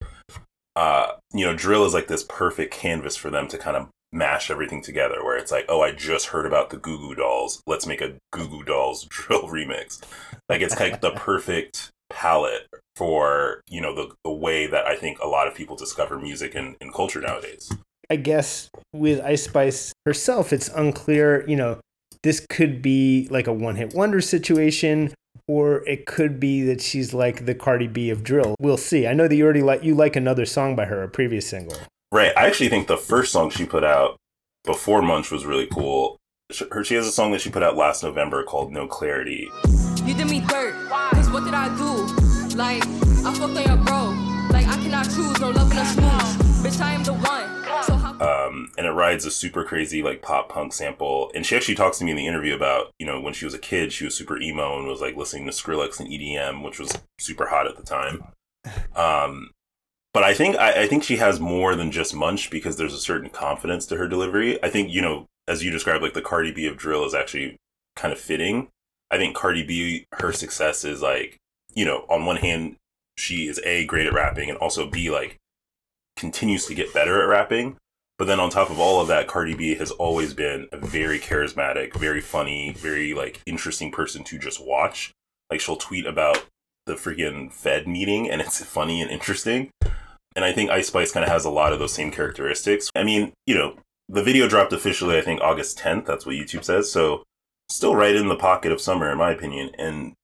[0.75, 4.51] Uh, you know, drill is like this perfect canvas for them to kind of mash
[4.51, 7.63] everything together where it's like, oh, I just heard about the Goo Goo Dolls.
[7.67, 10.03] Let's make a Goo Goo Dolls drill remix.
[10.49, 15.19] Like it's of the perfect palette for, you know, the, the way that I think
[15.21, 17.73] a lot of people discover music and, and culture nowadays.
[18.11, 21.81] I guess with Ice Spice herself, it's unclear, you know,
[22.23, 25.15] this could be like a one hit wonder situation,
[25.49, 28.55] or it could be that she's like the Cardi B of drill.
[28.61, 29.07] We'll see.
[29.07, 31.77] I know that you already like you like another song by her, a previous single.
[32.13, 32.33] Right.
[32.37, 34.19] I actually think the first song she put out
[34.65, 36.19] before Munch was really cool.
[36.51, 39.49] Sh- Her, she has a song that she put out last November called No Clarity.
[40.05, 41.09] You did me dirt, Why?
[41.15, 42.55] cause what did I do?
[42.57, 42.85] Like,
[43.25, 44.11] I fucked on your bro.
[44.51, 46.65] Like, I cannot choose, no love in a smooth.
[46.67, 47.83] Bitch, I am the one.
[47.85, 51.33] So how Um, and it rides a super crazy like pop punk sample.
[51.35, 53.55] And she actually talks to me in the interview about, you know, when she was
[53.55, 56.79] a kid, she was super emo and was like listening to Skrillex and EDM, which
[56.79, 58.25] was super hot at the time.
[58.95, 59.51] Um,
[60.15, 62.99] but I think I, I think she has more than just Munch because there's a
[62.99, 64.63] certain confidence to her delivery.
[64.63, 67.57] I think you know, as you described, like the Cardi B of drill is actually
[67.97, 68.69] kind of fitting.
[69.11, 71.37] I think Cardi B, her success is like,
[71.75, 72.77] you know, on one hand,
[73.17, 75.39] she is a great at rapping, and also b like
[76.17, 77.77] continues to get better at rapping.
[78.19, 81.19] But then on top of all of that, Cardi B has always been a very
[81.19, 85.13] charismatic, very funny, very like interesting person to just watch.
[85.51, 86.45] Like she'll tweet about
[86.87, 89.71] the freaking Fed meeting and it's funny and interesting.
[90.35, 92.91] And I think Ice Spice kind of has a lot of those same characteristics.
[92.95, 93.77] I mean, you know,
[94.09, 96.07] the video dropped officially, I think, August 10th.
[96.07, 96.91] That's what YouTube says.
[96.91, 97.25] So
[97.69, 99.71] still right in the pocket of summer, in my opinion.
[99.79, 100.15] And,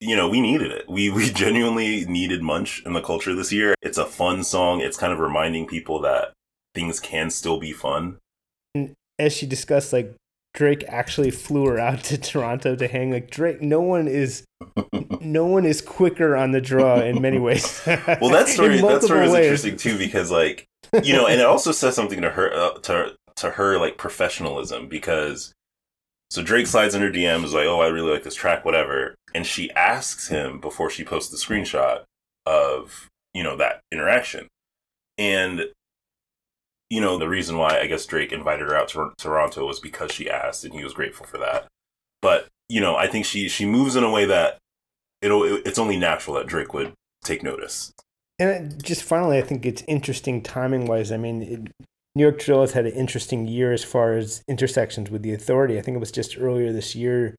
[0.00, 0.88] you know, we needed it.
[0.88, 3.74] We, we genuinely needed Munch in the culture this year.
[3.82, 4.80] It's a fun song.
[4.80, 6.32] It's kind of reminding people that
[6.74, 8.18] things can still be fun.
[8.74, 10.14] And as she discussed, like
[10.54, 13.10] Drake actually flew her out to Toronto to hang.
[13.10, 14.44] Like Drake, no one is,
[15.20, 17.82] no one is quicker on the draw in many ways.
[17.86, 20.66] well that story that story is interesting too because like
[21.02, 24.88] you know and it also says something to her uh, to to her like professionalism
[24.88, 25.52] because
[26.30, 29.44] so Drake slides in her DMs like oh I really like this track whatever and
[29.44, 32.04] she asks him before she posts the screenshot
[32.46, 34.46] of you know that interaction
[35.18, 35.66] and
[36.94, 40.12] you know the reason why I guess Drake invited her out to Toronto was because
[40.12, 41.66] she asked and he was grateful for that
[42.22, 44.58] but you know I think she she moves in a way that
[45.20, 46.92] it'll it's only natural that Drake would
[47.24, 47.92] take notice
[48.38, 51.12] And just finally, I think it's interesting timing wise.
[51.12, 55.10] I mean, it, New York Drill has had an interesting year as far as intersections
[55.10, 55.78] with the authority.
[55.78, 57.36] I think it was just earlier this year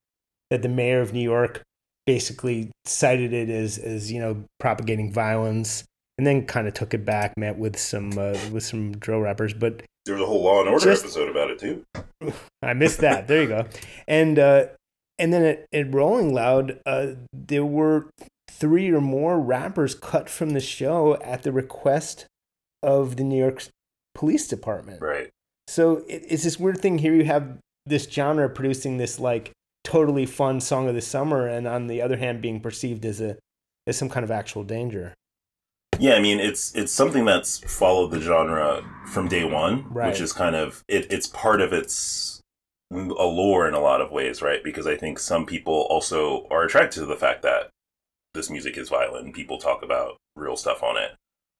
[0.49, 1.61] that the mayor of New York
[2.05, 5.83] basically cited it as, as you know, propagating violence
[6.17, 9.54] and then kind of took it back, met with some uh, with some drill rappers.
[9.54, 11.84] But There was a whole Law and Order Just- episode about it too.
[12.62, 13.28] I missed that.
[13.28, 13.65] There you go.
[14.08, 14.65] And uh,
[15.19, 18.10] and then at, at Rolling Loud, uh, there were
[18.49, 22.25] three or more rappers cut from the show at the request
[22.82, 23.63] of the New York
[24.13, 25.01] Police Department.
[25.01, 25.30] Right.
[25.67, 27.13] So it, it's this weird thing here.
[27.13, 29.51] You have this genre producing this like
[29.84, 33.38] totally fun song of the summer, and on the other hand, being perceived as a
[33.88, 35.13] as some kind of actual danger.
[35.99, 40.10] Yeah, I mean it's it's something that's followed the genre from day one, Right.
[40.12, 42.41] which is kind of it, it's part of its
[42.91, 44.63] allure in a lot of ways, right?
[44.63, 47.69] Because I think some people also are attracted to the fact that
[48.34, 51.12] this music is violent and people talk about real stuff on it.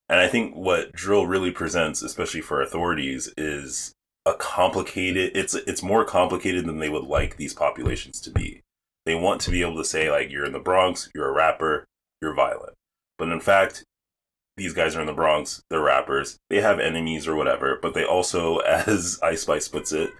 [0.08, 3.94] And I think what drill really presents, especially for authorities, is
[4.26, 8.62] a complicated it's it's more complicated than they would like these populations to be.
[9.06, 11.86] They want to be able to say like you're in the Bronx, you're a rapper,
[12.22, 12.74] you're violent.
[13.18, 13.84] But in fact,
[14.58, 18.06] these guys are in the Bronx, they're rappers, they have enemies or whatever, but they
[18.06, 20.12] also, as Ice Spice puts it,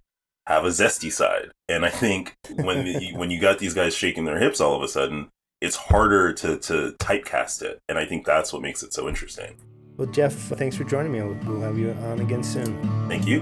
[0.48, 1.52] have a zesty side.
[1.68, 4.84] And I think when you, when you got these guys shaking their hips all of
[4.84, 5.30] a sudden,
[5.62, 9.56] it's harder to to typecast it, and I think that's what makes it so interesting.
[9.98, 11.22] Well, Jeff, thanks for joining me.
[11.22, 13.08] We'll have you on again soon.
[13.08, 13.42] Thank you.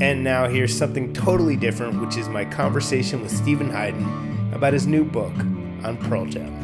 [0.00, 4.86] And now here's something totally different, which is my conversation with Steven Hyden about his
[4.86, 5.34] new book
[5.84, 6.56] on Pearl Jam.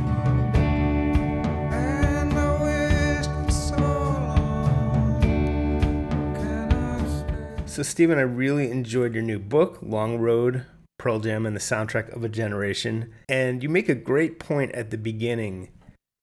[7.66, 10.64] So, Steven, I really enjoyed your new book, Long Road,
[10.96, 13.12] Pearl Jam, and the Soundtrack of a Generation.
[13.28, 15.68] And you make a great point at the beginning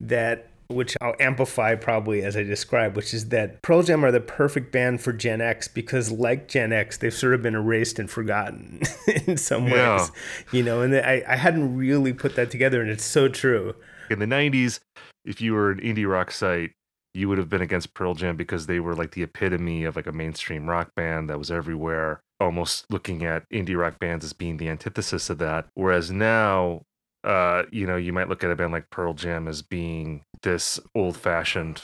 [0.00, 4.20] that, which I'll amplify probably as I describe, which is that Pearl Jam are the
[4.20, 8.10] perfect band for Gen X because, like Gen X, they've sort of been erased and
[8.10, 8.82] forgotten
[9.26, 9.74] in some ways.
[9.74, 10.08] Yeah.
[10.52, 13.74] You know, and I, I hadn't really put that together, and it's so true.
[14.10, 14.80] In the 90s,
[15.24, 16.72] if you were an indie rock site,
[17.14, 20.06] you would have been against Pearl Jam because they were like the epitome of like
[20.06, 24.56] a mainstream rock band that was everywhere, almost looking at indie rock bands as being
[24.56, 25.66] the antithesis of that.
[25.74, 26.82] Whereas now,
[27.22, 30.78] uh, you know, you might look at a band like Pearl Jam as being this
[30.94, 31.82] old fashioned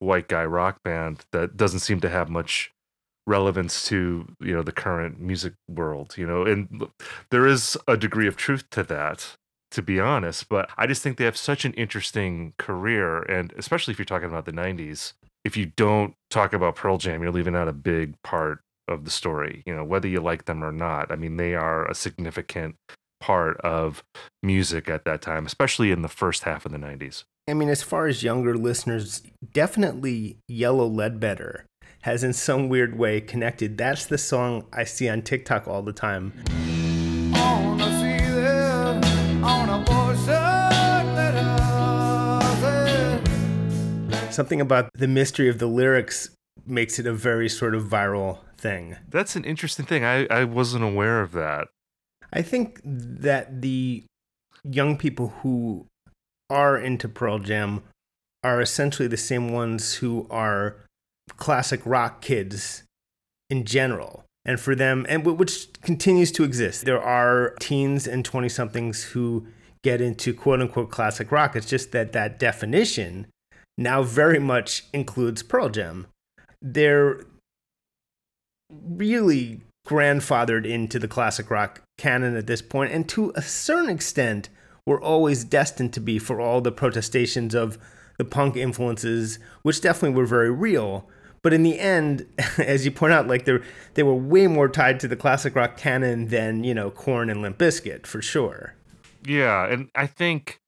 [0.00, 2.72] white guy rock band that doesn't seem to have much
[3.26, 6.44] relevance to you know the current music world you know?
[6.44, 6.88] And
[7.30, 9.36] there is a degree of truth to that
[9.70, 13.92] to be honest but i just think they have such an interesting career and especially
[13.92, 17.56] if you're talking about the 90s if you don't talk about pearl jam you're leaving
[17.56, 21.10] out a big part of the story you know whether you like them or not.
[21.10, 22.76] I mean they are a significant
[23.22, 24.02] part of
[24.42, 27.82] music at that time especially in the first half of the 90s I mean, as
[27.82, 29.20] far as younger listeners,
[29.52, 31.64] definitely Yellow Ledbetter
[32.02, 33.76] has in some weird way connected.
[33.76, 36.32] That's the song I see on TikTok all the time.
[44.30, 46.30] Something about the mystery of the lyrics
[46.64, 48.96] makes it a very sort of viral thing.
[49.08, 50.04] That's an interesting thing.
[50.04, 51.68] I, I wasn't aware of that.
[52.32, 54.04] I think that the
[54.64, 55.86] young people who
[56.48, 57.82] are into Pearl Jam
[58.44, 60.76] are essentially the same ones who are
[61.36, 62.82] classic rock kids
[63.50, 64.24] in general.
[64.44, 69.46] And for them, and which continues to exist, there are teens and 20 somethings who
[69.84, 71.54] get into quote unquote classic rock.
[71.54, 73.26] It's just that that definition
[73.78, 76.06] now very much includes Pearl Jam.
[76.60, 77.20] They're
[78.70, 84.48] really grandfathered into the classic rock canon at this point, and to a certain extent,
[84.86, 87.78] were always destined to be for all the protestations of
[88.18, 91.08] the punk influences, which definitely were very real.
[91.42, 92.26] But in the end,
[92.58, 93.58] as you point out, like they
[93.94, 97.42] they were way more tied to the classic rock canon than you know Korn and
[97.42, 98.74] Limp Bizkit for sure.
[99.24, 100.58] Yeah, and I think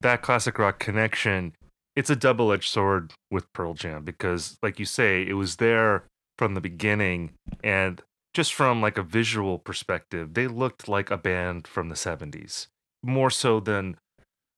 [0.00, 1.54] that classic rock connection,
[1.96, 6.04] it's a double-edged sword with Pearl Jam because like you say, it was there
[6.38, 7.32] from the beginning
[7.62, 8.00] and
[8.32, 12.68] just from like a visual perspective, they looked like a band from the 70s.
[13.02, 13.96] More so than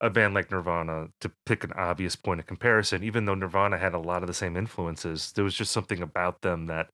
[0.01, 3.95] a band like Nirvana to pick an obvious point of comparison, even though Nirvana had
[3.95, 6.89] a lot of the same influences, there was just something about them that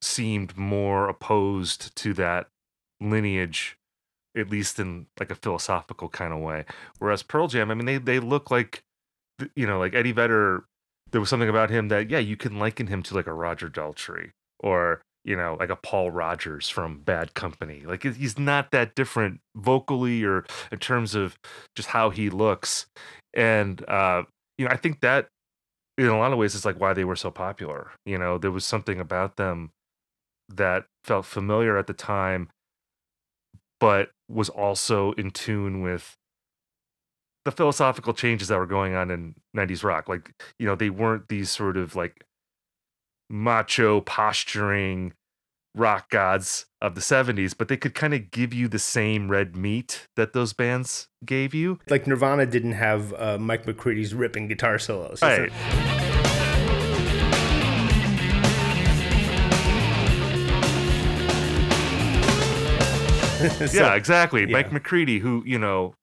[0.00, 2.46] seemed more opposed to that
[3.00, 3.76] lineage,
[4.36, 6.64] at least in like a philosophical kind of way.
[7.00, 8.84] Whereas Pearl Jam, I mean, they they look like,
[9.56, 10.64] you know, like Eddie Vedder.
[11.10, 13.70] There was something about him that, yeah, you can liken him to like a Roger
[13.70, 17.82] Daltrey or you know, like a Paul Rodgers from Bad Company.
[17.84, 21.38] Like he's not that different vocally or in terms of
[21.76, 22.86] just how he looks.
[23.34, 24.22] And uh,
[24.56, 25.28] you know, I think that
[25.98, 27.90] in a lot of ways is like why they were so popular.
[28.06, 29.70] You know, there was something about them
[30.48, 32.48] that felt familiar at the time,
[33.80, 36.14] but was also in tune with
[37.44, 40.08] the philosophical changes that were going on in 90s rock.
[40.08, 42.24] Like, you know, they weren't these sort of like
[43.30, 45.12] macho posturing
[45.74, 49.54] rock gods of the 70s, but they could kind of give you the same red
[49.56, 51.78] meat that those bands gave you.
[51.88, 55.20] Like Nirvana didn't have uh, Mike McCready's ripping guitar solos.
[55.22, 55.50] Right.
[63.38, 64.40] So- yeah, exactly.
[64.42, 64.52] yeah.
[64.52, 65.94] Mike McCready, who, you know,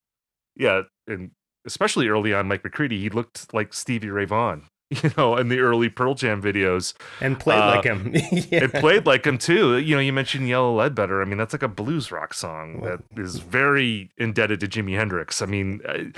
[0.55, 1.31] yeah, and
[1.65, 4.63] especially early on, Mike McCready, he looked like Stevie Ray Vaughan,
[5.03, 6.93] you know, in the early Pearl Jam videos.
[7.21, 8.11] And played Uh, like him.
[8.31, 8.65] Yeah.
[8.65, 9.77] It played like him too.
[9.77, 11.21] You know, you mentioned Yellow Ledbetter.
[11.21, 15.41] I mean, that's like a blues rock song that is very indebted to Jimi Hendrix.
[15.41, 16.11] I mean, I,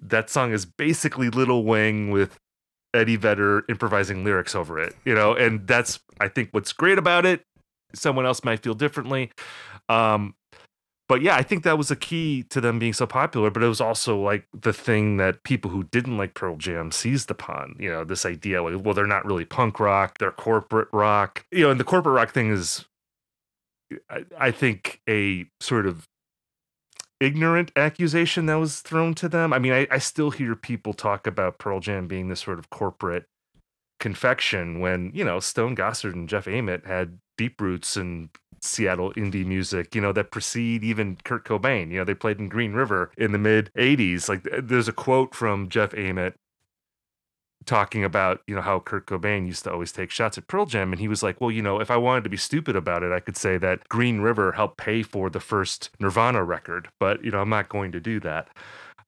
[0.00, 2.38] that song is basically Little Wing with
[2.94, 7.26] Eddie Vedder improvising lyrics over it, you know, and that's, I think, what's great about
[7.26, 7.42] it.
[7.94, 9.32] Someone else might feel differently.
[9.88, 10.34] Um,
[11.08, 13.50] but yeah, I think that was a key to them being so popular.
[13.50, 17.30] But it was also like the thing that people who didn't like Pearl Jam seized
[17.30, 17.76] upon.
[17.78, 21.44] You know, this idea like, well, they're not really punk rock; they're corporate rock.
[21.50, 22.86] You know, and the corporate rock thing is,
[24.08, 26.08] I, I think, a sort of
[27.20, 29.52] ignorant accusation that was thrown to them.
[29.52, 32.70] I mean, I, I still hear people talk about Pearl Jam being this sort of
[32.70, 33.26] corporate
[34.04, 38.28] confection when you know Stone Gossard and Jeff Ament had deep roots in
[38.60, 41.90] Seattle indie music, you know, that precede even Kurt Cobain.
[41.90, 44.28] You know, they played in Green River in the mid 80s.
[44.28, 46.34] Like there's a quote from Jeff Ament
[47.64, 50.92] talking about, you know, how Kurt Cobain used to always take shots at Pearl Jam
[50.92, 53.10] and he was like, "Well, you know, if I wanted to be stupid about it,
[53.10, 57.30] I could say that Green River helped pay for the first Nirvana record, but, you
[57.30, 58.48] know, I'm not going to do that."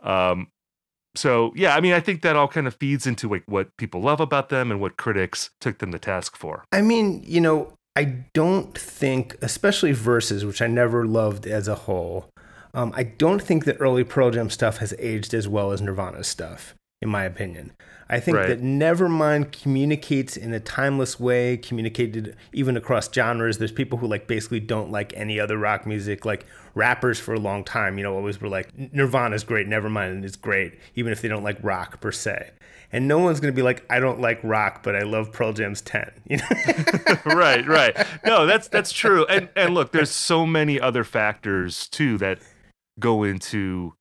[0.01, 0.49] Um
[1.17, 4.01] so yeah, I mean, I think that all kind of feeds into like what people
[4.01, 6.65] love about them and what critics took them to task for.
[6.73, 11.75] I mean, you know, I don't think, especially verses, which I never loved as a
[11.75, 12.29] whole.
[12.75, 16.29] Um, I don't think that early Pearl Jam stuff has aged as well as Nirvana's
[16.29, 16.75] stuff,
[17.07, 17.73] in my opinion.
[18.09, 18.49] I think Right.
[18.49, 23.59] that Nevermind communicates in a timeless way, communicated even across genres.
[23.59, 27.41] There's people who like basically don't like any other rock music, like rappers for a
[27.41, 31.29] long time, you know, always were like Nirvana's great, Nevermind is great, even if they
[31.29, 32.51] don't like rock per se.
[32.93, 35.81] And no one's gonna be like, I don't like rock, but I love Pearl Jam's
[35.81, 36.11] ten.
[36.29, 36.45] You know?
[37.35, 37.97] right, right.
[38.25, 39.27] No, that's that's true.
[39.27, 42.39] And and look, there's so many other factors too that
[43.01, 43.95] go into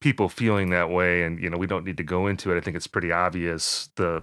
[0.00, 2.56] people feeling that way and you know, we don't need to go into it.
[2.56, 4.22] I think it's pretty obvious the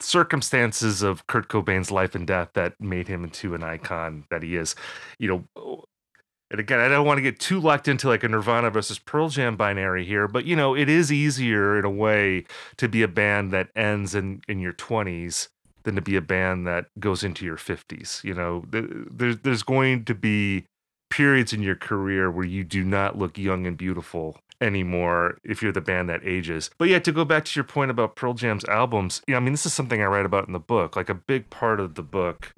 [0.00, 4.56] circumstances of Kurt Cobain's life and death that made him into an icon that he
[4.56, 4.74] is.
[5.18, 5.84] You know, oh,
[6.50, 9.28] and again, I don't want to get too locked into like a Nirvana versus Pearl
[9.28, 12.44] Jam binary here, but you know, it is easier in a way
[12.76, 15.48] to be a band that ends in in your 20s
[15.82, 18.22] than to be a band that goes into your 50s.
[18.22, 20.66] You know, Th- there's there's going to be
[21.10, 25.72] periods in your career where you do not look young and beautiful anymore if you're
[25.72, 26.70] the band that ages.
[26.78, 29.52] But yeah, to go back to your point about Pearl Jam's albums, know, I mean,
[29.52, 30.96] this is something I write about in the book.
[30.96, 32.52] Like a big part of the book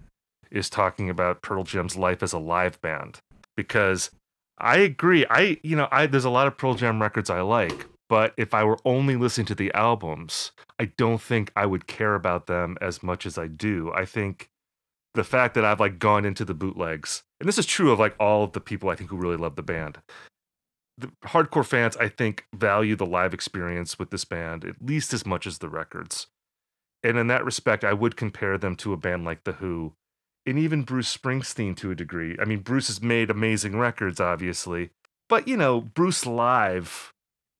[0.51, 3.21] is talking about Pearl Jam's life as a live band
[3.57, 4.11] because
[4.59, 5.27] I agree.
[5.31, 8.55] I, you know, I there's a lot of Pearl Jam records I like, but if
[8.55, 12.77] I were only listening to the albums, I don't think I would care about them
[12.81, 13.93] as much as I do.
[13.95, 14.49] I think
[15.15, 18.15] the fact that I've like gone into the bootlegs, and this is true of like
[18.19, 19.99] all of the people I think who really love the band.
[20.99, 25.25] The hardcore fans, I think, value the live experience with this band at least as
[25.25, 26.27] much as the records.
[27.05, 29.95] And in that respect, I would compare them to a band like The Who,
[30.45, 32.37] and even Bruce Springsteen to a degree.
[32.41, 34.91] I mean, Bruce has made amazing records, obviously,
[35.29, 37.15] but you know, Bruce live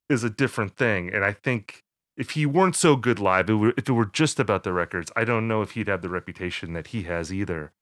[0.09, 1.13] is a different thing.
[1.13, 1.85] And I think
[2.19, 5.13] if he weren't so good live, it were, if it were just about the records,
[5.15, 7.73] I don't know if he'd have the reputation that he has either.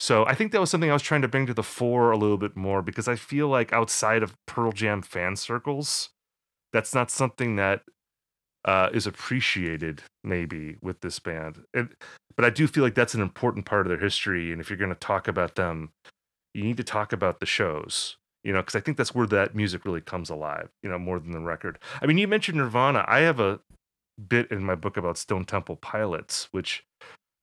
[0.00, 2.16] So I think that was something I was trying to bring to the fore a
[2.16, 6.08] little bit more because I feel like outside of Pearl Jam fan circles,
[6.72, 7.82] that's not something that
[8.64, 11.62] uh, is appreciated maybe with this band.
[11.74, 11.94] And,
[12.34, 14.52] but I do feel like that's an important part of their history.
[14.52, 15.90] And if you're going to talk about them,
[16.54, 18.16] you need to talk about the shows.
[18.42, 20.70] You know, because I think that's where that music really comes alive.
[20.82, 21.78] You know, more than the record.
[22.00, 23.04] I mean, you mentioned Nirvana.
[23.06, 23.60] I have a
[24.28, 26.84] bit in my book about Stone Temple Pilots, which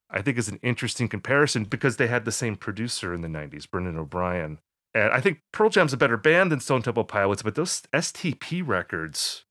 [0.10, 3.70] I think is an interesting comparison because they had the same producer in the 90s,
[3.70, 4.60] Brendan O'Brien.
[4.94, 8.66] And I think Pearl Jam's a better band than Stone Temple Pilots, but those STP
[8.66, 9.46] records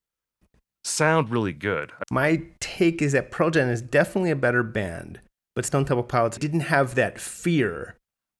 [0.84, 1.92] sound really good.
[2.10, 5.20] My take is that Pearl Jam is definitely a better band,
[5.54, 7.96] but Stone Temple Pilots didn't have that fear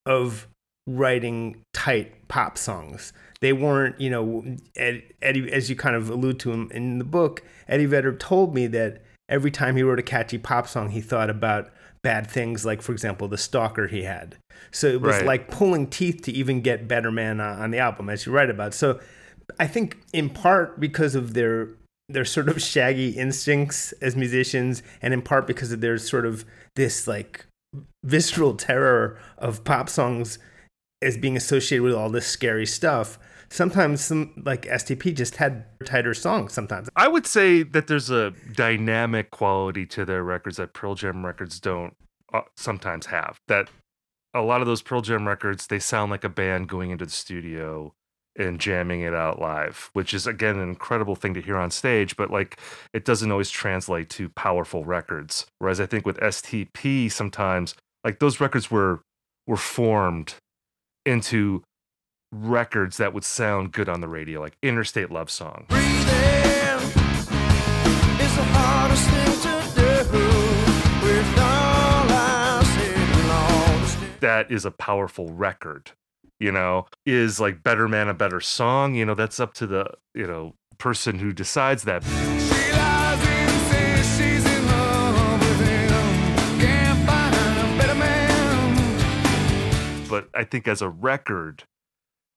[0.07, 0.49] of
[0.89, 3.12] writing tight pop songs.
[3.41, 7.43] They weren't, you know, Eddie, as you kind of allude to in, in the book,
[7.68, 11.30] Eddie Vedder told me that every time he wrote a catchy pop song, he thought
[11.30, 11.70] about
[12.03, 14.36] bad things, like, for example, the stalker he had.
[14.70, 15.26] So it was Right.
[15.26, 18.74] like pulling teeth to even get Better Man on the album, as you write about.
[18.74, 18.99] So
[19.61, 21.68] I think in part because of their
[22.11, 26.47] their sort of shaggy instincts as musicians, and in part because of their sort of
[26.74, 27.45] this like
[28.03, 30.39] visceral terror of pop songs
[31.03, 33.18] as being associated with all this scary stuff.
[33.51, 36.53] Sometimes some like STP just had tighter songs.
[36.53, 41.24] Sometimes I would say that there's a dynamic quality to their records that Pearl Jam
[41.24, 41.94] records don't
[42.34, 43.38] uh, sometimes have.
[43.49, 43.70] That
[44.34, 47.11] a lot of those Pearl Jam records, they sound like a band going into the
[47.11, 47.94] studio
[48.38, 52.16] and jamming it out live, which is again an incredible thing to hear on stage,
[52.16, 52.61] but like
[52.92, 55.46] it doesn't always translate to powerful records.
[55.59, 57.74] Whereas I think with STP sometimes
[58.05, 59.01] like those records were
[59.46, 60.34] were formed
[61.09, 61.62] into
[62.30, 65.66] records that would sound good on the radio, like Interstate Love Song.
[65.70, 65.80] It's
[68.36, 69.62] the hardest thing to
[70.12, 70.18] do
[71.04, 73.80] with all I said long
[74.20, 75.92] that is a powerful record
[76.40, 76.86] you know?
[77.04, 78.94] Is like better man a better song?
[78.94, 82.04] You know that's up to the you know person who decides that
[90.35, 91.64] i think as a record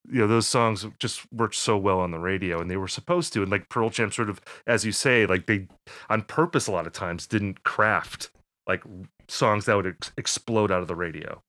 [0.10, 3.34] you know those songs just worked so well on the radio and they were supposed
[3.34, 5.68] to and like pearl jam sort of as you say like they
[6.10, 8.32] on purpose a lot of times didn't craft
[8.68, 8.84] like
[9.28, 11.42] songs that would ex- explode out of the radio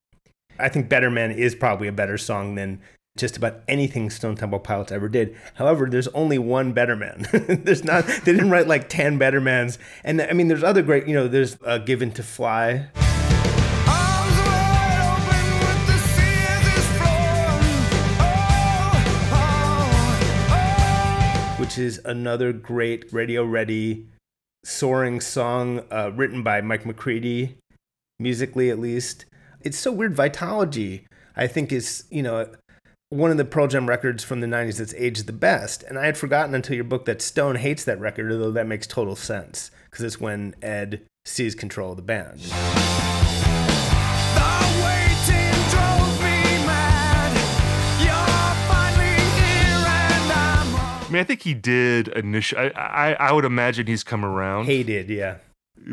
[0.59, 2.81] I think Better Man is probably a better song than
[3.17, 5.35] just about anything Stone Temple Pilots ever did.
[5.55, 7.25] However, there's only one Better Man.
[7.31, 8.05] there's not.
[8.05, 9.77] They didn't write like ten Better Mans.
[10.03, 11.07] And I mean, there's other great.
[11.07, 12.89] You know, there's uh, Given to Fly.
[21.57, 24.07] Which is another great radio ready
[24.65, 27.57] soaring song uh, written by Mike McCready,
[28.19, 29.25] musically at least.
[29.61, 30.15] It's so weird.
[30.15, 31.03] Vitology,
[31.35, 32.49] I think, is, you know,
[33.09, 35.83] one of the Pearl Jam records from the 90s that's aged the best.
[35.83, 38.87] And I had forgotten until your book that Stone hates that record, although that makes
[38.87, 42.41] total sense because it's when Ed sees control of the band.
[51.13, 52.73] Mean, I think he did initially.
[52.75, 54.65] I, I, I would imagine he's come around.
[54.65, 55.37] Hated, yeah.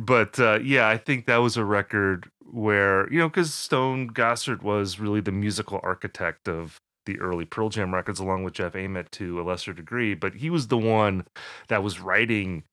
[0.00, 4.62] But uh, yeah, I think that was a record where you know because Stone Gossard
[4.62, 9.12] was really the musical architect of the early Pearl Jam records, along with Jeff Ament
[9.12, 10.14] to a lesser degree.
[10.14, 11.26] But he was the one
[11.68, 12.64] that was writing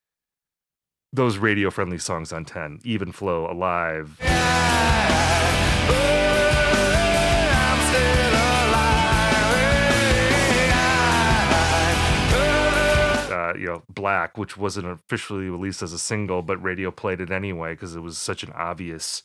[1.13, 5.06] those radio friendly songs on 10 even flow alive uh,
[13.57, 17.73] you know, Black, which wasn't officially released as a single, but radio played it anyway
[17.73, 19.23] because it was such an obvious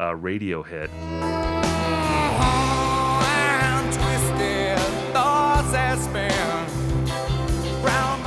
[0.00, 0.90] uh, radio hit.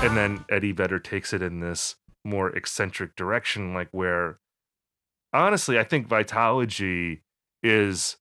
[0.01, 4.39] And then Eddie Vedder takes it in this more eccentric direction, like where
[5.33, 7.19] honestly, I think Vitology
[7.61, 8.17] is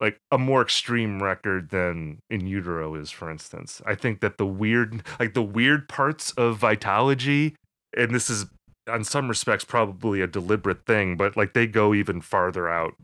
[0.00, 3.82] like a more extreme record than In Utero is, for instance.
[3.84, 7.54] I think that the weird, like the weird parts of Vitology,
[7.96, 8.46] and this is
[8.88, 12.94] on some respects probably a deliberate thing, but like they go even farther out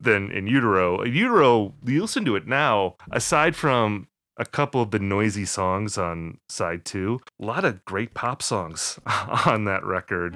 [0.00, 1.00] than In Utero.
[1.02, 5.98] In Utero, you listen to it now, aside from a couple of the noisy songs
[5.98, 8.98] on side two, a lot of great pop songs
[9.46, 10.34] on that record.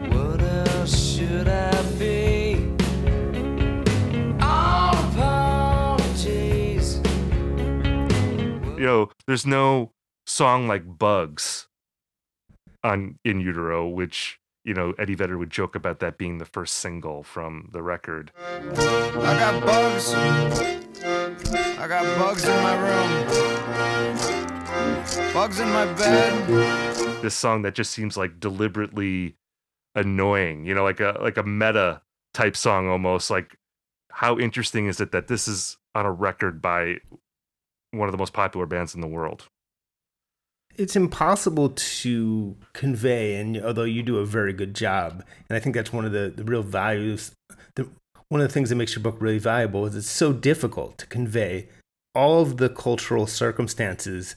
[8.86, 9.92] Know, there's no
[10.26, 11.68] song like Bugs
[12.82, 16.74] on In Utero, which, you know, Eddie Vedder would joke about that being the first
[16.74, 18.32] single from the record.
[18.38, 18.60] I
[19.38, 20.14] got bugs.
[20.14, 23.26] I got bugs in my room.
[25.32, 27.22] Bugs in my bed.
[27.22, 29.36] This song that just seems like deliberately
[29.94, 32.02] annoying, you know, like a like a meta
[32.34, 33.30] type song almost.
[33.30, 33.56] Like
[34.10, 36.98] how interesting is it that this is on a record by
[37.92, 39.48] one of the most popular bands in the world?
[40.78, 45.74] it's impossible to convey and although you do a very good job and i think
[45.74, 47.32] that's one of the, the real values
[47.74, 47.88] the,
[48.28, 51.06] one of the things that makes your book really valuable is it's so difficult to
[51.06, 51.68] convey
[52.14, 54.36] all of the cultural circumstances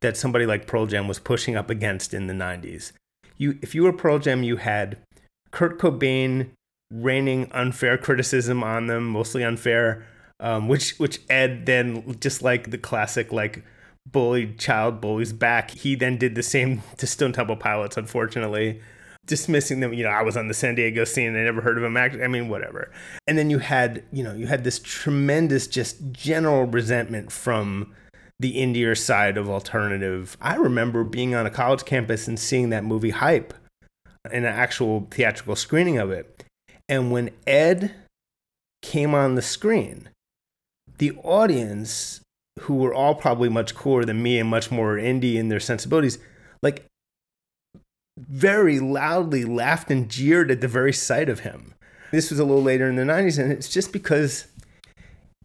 [0.00, 2.92] that somebody like pearl jam was pushing up against in the 90s
[3.36, 4.98] you if you were pearl jam you had
[5.50, 6.50] kurt cobain
[6.92, 10.06] raining unfair criticism on them mostly unfair
[10.40, 13.64] um, which which ed then just like the classic like
[14.10, 15.70] bullied child bullies back.
[15.70, 18.80] He then did the same to Stone Temple Pilots, unfortunately,
[19.26, 19.92] dismissing them.
[19.92, 21.28] You know, I was on the San Diego scene.
[21.28, 21.96] And I never heard of him.
[21.96, 22.90] Act- I mean, whatever.
[23.26, 27.92] And then you had, you know, you had this tremendous, just general resentment from
[28.38, 30.36] the indie side of alternative.
[30.40, 33.54] I remember being on a college campus and seeing that movie Hype,
[34.30, 36.44] an actual theatrical screening of it.
[36.88, 37.94] And when Ed
[38.82, 40.10] came on the screen,
[40.98, 42.20] the audience
[42.60, 46.18] who were all probably much cooler than me and much more indie in their sensibilities,
[46.62, 46.86] like
[48.18, 51.74] very loudly laughed and jeered at the very sight of him.
[52.12, 54.46] This was a little later in the 90s, and it's just because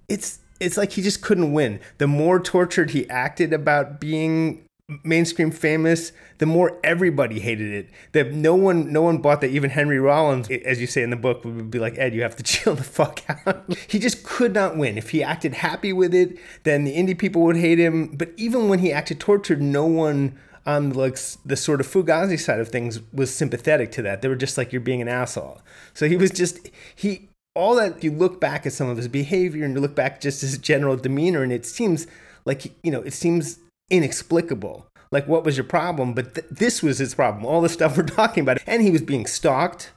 [0.08, 1.80] it's it's like he just couldn't win.
[1.98, 4.64] The more tortured he acted about being
[5.04, 7.90] mainstream famous, the more everybody hated it.
[8.12, 9.52] That no one, no one bought that.
[9.52, 12.36] Even Henry Rollins, as you say in the book, would be like, "Ed, you have
[12.38, 14.98] to chill the fuck out." he just could not win.
[14.98, 18.08] If he acted happy with it, then the indie people would hate him.
[18.08, 22.60] But even when he acted tortured, no one on like the sort of Fugazi side
[22.60, 24.22] of things was sympathetic to that.
[24.22, 25.62] They were just like, "You're being an asshole."
[25.94, 27.28] So he was just he.
[27.54, 30.40] All that you look back at some of his behavior and you look back just
[30.40, 32.08] his general demeanor, and it seems
[32.46, 33.60] like you know, it seems
[33.92, 34.88] inexplicable.
[35.12, 36.14] Like, what was your problem?
[36.14, 37.46] But th- this was his problem.
[37.46, 39.92] All the stuff we're talking about, and he was being stalked,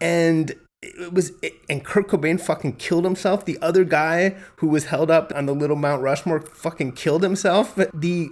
[0.00, 1.32] and it was
[1.70, 3.44] and Kurt Cobain fucking killed himself.
[3.44, 7.74] The other guy who was held up on the little Mount Rushmore fucking killed himself.
[7.76, 8.28] But the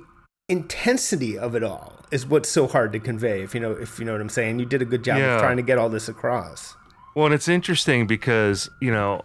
[0.49, 3.43] intensity of it all is what's so hard to convey.
[3.43, 5.37] If you know, if you know what I'm saying, you did a good job Yeah.
[5.37, 6.75] of trying to get all this across.
[7.15, 9.23] Well, and it's interesting because you know,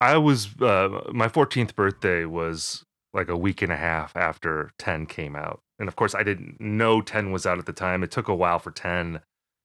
[0.00, 2.84] I was uh, my 14th birthday was
[3.16, 6.60] like a week and a half after 10 came out, and of course, I didn't
[6.60, 8.02] know 10 was out at the time.
[8.02, 9.20] It took a while for 10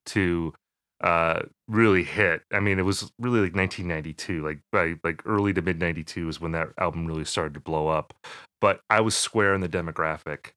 [0.08, 0.54] to
[1.02, 2.44] uh, really hit.
[2.52, 6.42] I mean, it was really like 1992, like by like early to mid 92 is
[6.42, 8.14] when that album really started to blow up.
[8.60, 10.52] But I was square in the demographic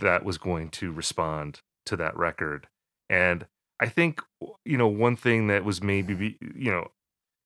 [0.00, 2.66] that was going to respond to that record,
[3.10, 3.46] and
[3.80, 4.22] I think
[4.64, 6.90] you know one thing that was maybe you know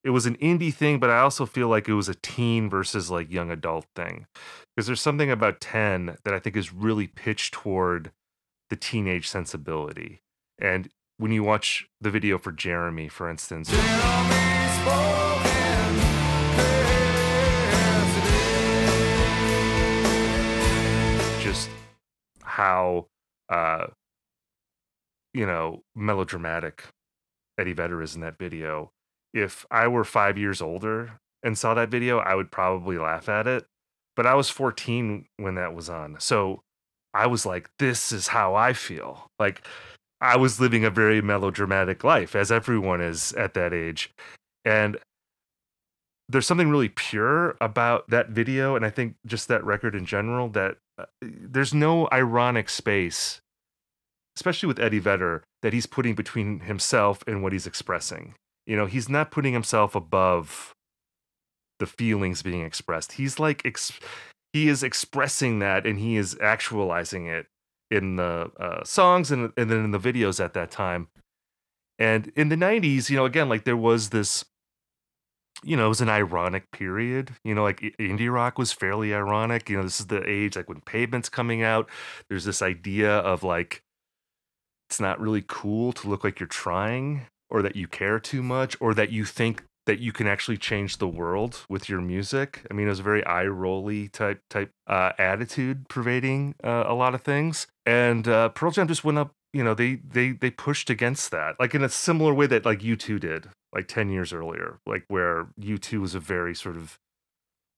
[0.05, 3.11] it was an indie thing, but I also feel like it was a teen versus
[3.11, 4.27] like young adult thing
[4.75, 8.13] because there's something about 10 that I think is really pitched toward
[8.71, 10.23] the teenage sensibility.
[10.61, 13.71] And when you watch the video for Jeremy, for instance,
[21.41, 21.71] just
[22.43, 23.07] how
[23.49, 23.87] uh
[25.35, 26.85] you know melodramatic
[27.59, 28.93] Eddie Vedder is in that video.
[29.33, 33.47] If I were five years older and saw that video, I would probably laugh at
[33.47, 33.67] it.
[34.17, 36.17] But I was 14 when that was on.
[36.19, 36.63] So
[37.15, 39.31] I was like, this is how I feel.
[39.39, 39.65] Like
[40.21, 44.11] I was living a very melodramatic life, as everyone is at that age.
[44.65, 44.99] And
[46.29, 48.75] there's something really pure about that video.
[48.75, 53.41] And I think just that record in general, that uh, there's no ironic space
[54.39, 58.37] especially with Eddie Vedder, that he's putting between himself and what he's expressing.
[58.69, 60.75] You know, he's not putting himself above
[61.79, 63.13] the feelings being expressed.
[63.13, 63.99] He's like, ex-
[64.53, 67.47] he is expressing that and he is actualizing it
[67.91, 71.09] in the uh, songs and, and then in the videos at that time.
[71.99, 74.45] And in the 90s, you know, again, like there was this,
[75.65, 77.31] you know, it was an ironic period.
[77.45, 79.71] You know, like indie rock was fairly ironic.
[79.71, 81.89] You know, this is the age like when Pavement's coming out.
[82.29, 83.83] There's this idea of like,
[84.91, 88.77] it's not really cool to look like you're trying or that you care too much
[88.81, 92.61] or that you think that you can actually change the world with your music.
[92.71, 96.93] I mean, it was a very eye rolly type type uh, attitude pervading uh, a
[96.93, 97.67] lot of things.
[97.87, 99.33] And uh, Pearl Jam just went up.
[99.55, 102.81] You know, they they they pushed against that, like in a similar way that like
[102.81, 106.99] U2 did, like ten years earlier, like where U2 was a very sort of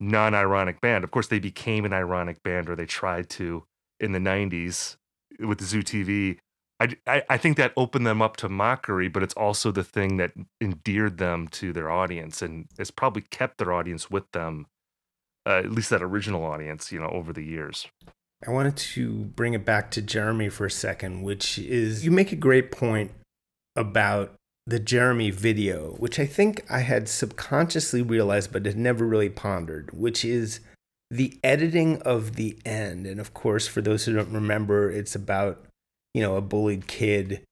[0.01, 1.05] non-ironic band.
[1.05, 3.63] Of course, they became an ironic band, or they tried to
[4.01, 4.97] in the '90s
[5.39, 6.39] with Zoo TV.
[6.81, 10.33] I, I, think that opened them up to mockery, but it's also the thing that
[10.63, 14.67] endeared them to their audience and has probably kept their audience with them,
[15.45, 17.87] uh, at least that original audience, you know, over the years.
[18.47, 22.33] I wanted to bring it back to Jeremy for a second, which is you make
[22.33, 23.11] a great point
[23.77, 24.33] about
[24.67, 29.91] the Jeremy video, which I think I had subconsciously realized but had never really pondered,
[29.93, 30.61] which is
[31.11, 35.65] the editing of the end, and of course, for those who don't remember, it's about,
[36.15, 37.43] you know, a bullied kid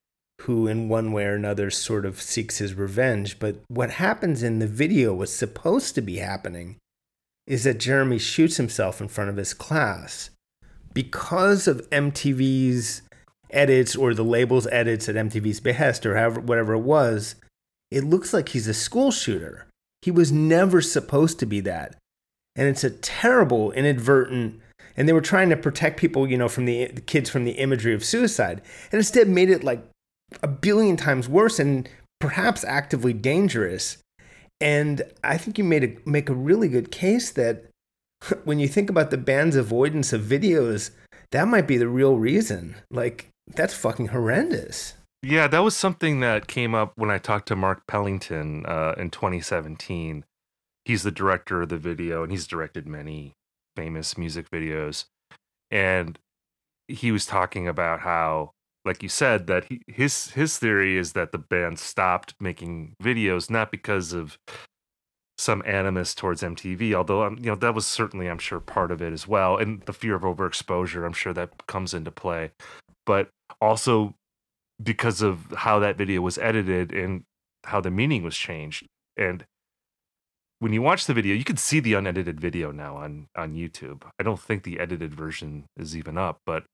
[0.43, 3.39] who, in one way or another, sort of seeks his revenge.
[3.39, 6.77] But what happens in the video, what's supposed to be happening,
[7.47, 10.31] is that Jeremy shoots himself in front of his class.
[10.95, 13.03] Because of MTV's
[13.51, 17.37] edits or the label's edits at MTV's behest or however, whatever it was,
[17.91, 19.67] it looks like he's a school shooter.
[20.03, 21.97] He was never supposed to be that.
[22.55, 24.61] And it's a terrible, inadvertent,
[24.99, 27.53] and they were trying to protect people, you know, from the, the kids from the
[27.53, 28.61] imagery of suicide.
[28.91, 29.89] And instead made it like
[30.43, 31.89] a billion times worse and
[32.19, 33.99] perhaps actively dangerous.
[34.61, 37.67] And I think you made a, make a really good case that
[38.45, 40.91] when you think about the band's avoidance of videos,
[41.31, 42.75] that might be the real reason.
[42.91, 44.95] Like, that's fucking horrendous.
[45.23, 49.11] Yeah, that was something that came up when I talked to Mark Pellington uh, in
[49.11, 50.25] 2017.
[50.85, 53.35] He's the director of the video, and he's directed many
[53.79, 55.05] famous music videos.
[55.71, 56.19] And
[56.89, 58.51] he was talking about how,
[58.85, 63.49] like you said, that he, his his theory is that the band stopped making videos
[63.49, 64.37] not because of
[65.37, 69.01] some animus towards MTV, although um, you know that was certainly, I'm sure, part of
[69.01, 71.07] it as well, and the fear of overexposure.
[71.07, 72.51] I'm sure that comes into play,
[73.07, 73.29] but
[73.61, 74.15] also
[74.83, 77.23] because of how that video was edited and
[77.65, 78.87] how the meaning was changed.
[79.17, 79.45] And
[80.61, 84.03] when you watch the video, you can see the unedited video now on on YouTube.
[84.19, 86.65] I don't think the edited version is even up, but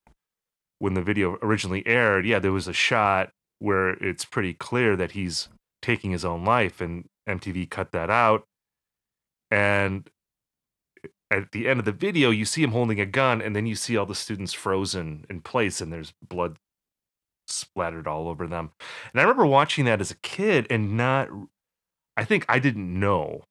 [0.78, 5.12] when the video originally aired, yeah, there was a shot where it's pretty clear that
[5.12, 5.48] he's
[5.80, 8.44] taking his own life and MTV cut that out.
[9.50, 10.08] And
[11.30, 13.74] at the end of the video, you see him holding a gun, and then you
[13.74, 16.56] see all the students frozen in place, and there's blood
[17.46, 18.72] splattered all over them.
[19.12, 21.28] And I remember watching that as a kid and not,
[22.16, 23.44] I think I didn't know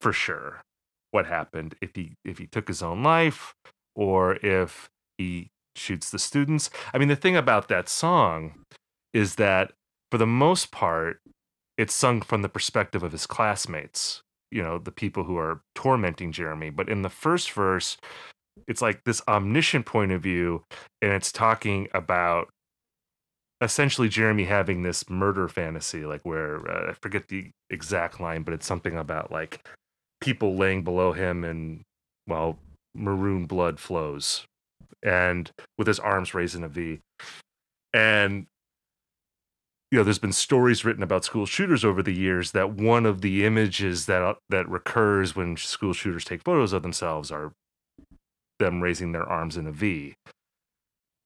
[0.00, 0.62] for sure
[1.10, 3.54] what happened if he if he took his own life
[3.94, 6.70] or if he shoots the students.
[6.92, 8.64] I mean, the thing about that song
[9.12, 9.72] is that
[10.10, 11.20] for the most part,
[11.78, 16.32] it's sung from the perspective of his classmates, you know, the people who are tormenting
[16.32, 16.70] Jeremy.
[16.70, 17.96] But in the first verse,
[18.66, 20.64] it's like this omniscient point of view,
[21.00, 22.48] and it's talking about
[23.62, 28.54] essentially Jeremy having this murder fantasy, like where uh, I forget the exact line, but
[28.54, 29.66] it's something about like
[30.20, 31.82] people laying below him and
[32.26, 32.58] well,
[32.94, 34.46] maroon blood flows,
[35.02, 37.00] and with his arms raised in a V,
[37.92, 38.46] and
[39.90, 43.22] you know, there's been stories written about school shooters over the years that one of
[43.22, 47.52] the images that uh, that recurs when school shooters take photos of themselves are
[48.58, 50.14] them raising their arms in a V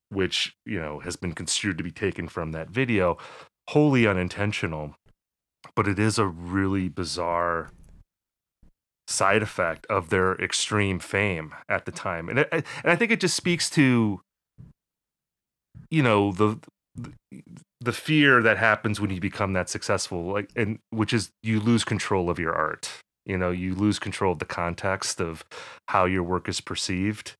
[0.09, 3.17] which you know has been construed to be taken from that video
[3.69, 4.95] wholly unintentional.
[5.75, 7.71] But it is a really bizarre
[9.07, 12.29] side effect of their extreme fame at the time.
[12.29, 14.21] And, it, and i think it just speaks to
[15.89, 16.59] you know the
[17.81, 21.83] the fear that happens when you become that successful like and which is you lose
[21.83, 22.89] control of your art.
[23.25, 25.43] You know you lose control of the context of
[25.87, 27.33] how your work is perceived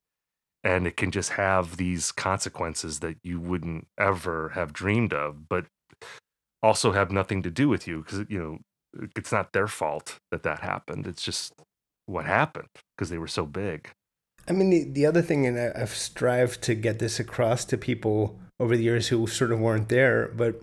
[0.64, 5.66] and it can just have these consequences that you wouldn't ever have dreamed of but
[6.64, 8.58] also have nothing to do with you because you know
[9.16, 11.54] it's not their fault that that happened it's just
[12.06, 13.90] what happened because they were so big
[14.48, 18.40] I mean, the, the other thing, and I've strived to get this across to people
[18.60, 20.62] over the years who sort of weren't there, but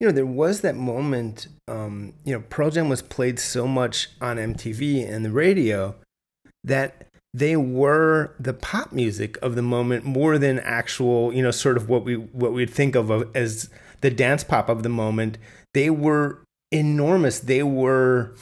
[0.00, 1.46] you know, there was that moment.
[1.68, 5.94] Um, you know, Pearl Jam was played so much on MTV and the radio
[6.64, 11.76] that they were the pop music of the moment more than actual, you know, sort
[11.76, 15.38] of what we what we'd think of as the dance pop of the moment.
[15.72, 16.42] They were
[16.72, 17.40] enormous.
[17.40, 18.34] They were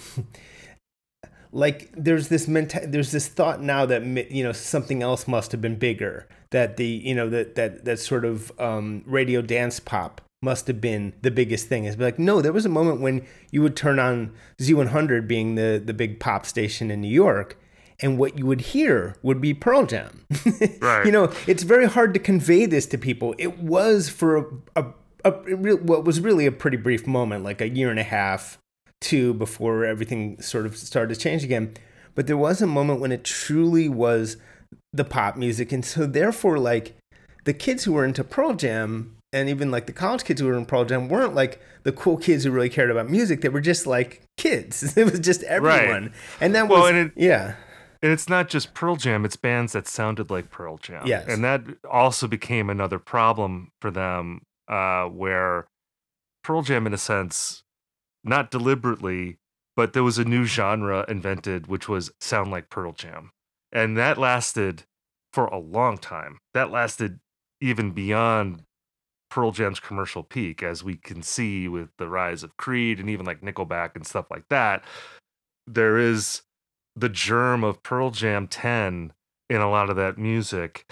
[1.53, 5.61] like there's this menta- there's this thought now that you know something else must have
[5.61, 10.21] been bigger that the you know that that that sort of um, radio dance pop
[10.43, 11.85] must have been the biggest thing.
[11.85, 15.83] Is like no there was a moment when you would turn on Z100 being the
[15.85, 17.59] the big pop station in New York
[18.03, 20.27] and what you would hear would be Pearl Jam.
[20.81, 21.05] Right.
[21.05, 23.35] You know it's very hard to convey this to people.
[23.39, 24.45] It was for a,
[24.77, 24.87] a,
[25.25, 28.59] a what was really a pretty brief moment like a year and a half
[29.01, 31.75] two before everything sort of started to change again.
[32.15, 34.37] But there was a moment when it truly was
[34.93, 35.73] the pop music.
[35.73, 36.97] And so, therefore, like
[37.45, 40.57] the kids who were into Pearl Jam and even like the college kids who were
[40.57, 43.41] in Pearl Jam weren't like the cool kids who really cared about music.
[43.41, 44.97] They were just like kids.
[44.97, 46.05] It was just everyone.
[46.05, 46.13] Right.
[46.41, 47.55] And that well, was, and it, yeah.
[48.03, 51.07] And it's not just Pearl Jam, it's bands that sounded like Pearl Jam.
[51.07, 51.27] Yes.
[51.29, 55.67] And that also became another problem for them, uh, where
[56.45, 57.63] Pearl Jam, in a sense,
[58.25, 59.39] not deliberately,
[59.77, 63.33] but there was a new genre invented, which was sound like Pearl Jam.
[63.73, 64.85] and that lasted
[65.33, 66.39] for a long time.
[66.55, 67.21] That lasted
[67.61, 68.65] even beyond
[69.31, 73.27] Pearl Jam's commercial peak, as we can see with the rise of Creed and even
[73.27, 74.83] like Nickelback and stuff like that.
[75.67, 76.43] There is
[76.97, 79.13] the germ of Pearl Jam 10
[79.49, 80.85] in a lot of that music.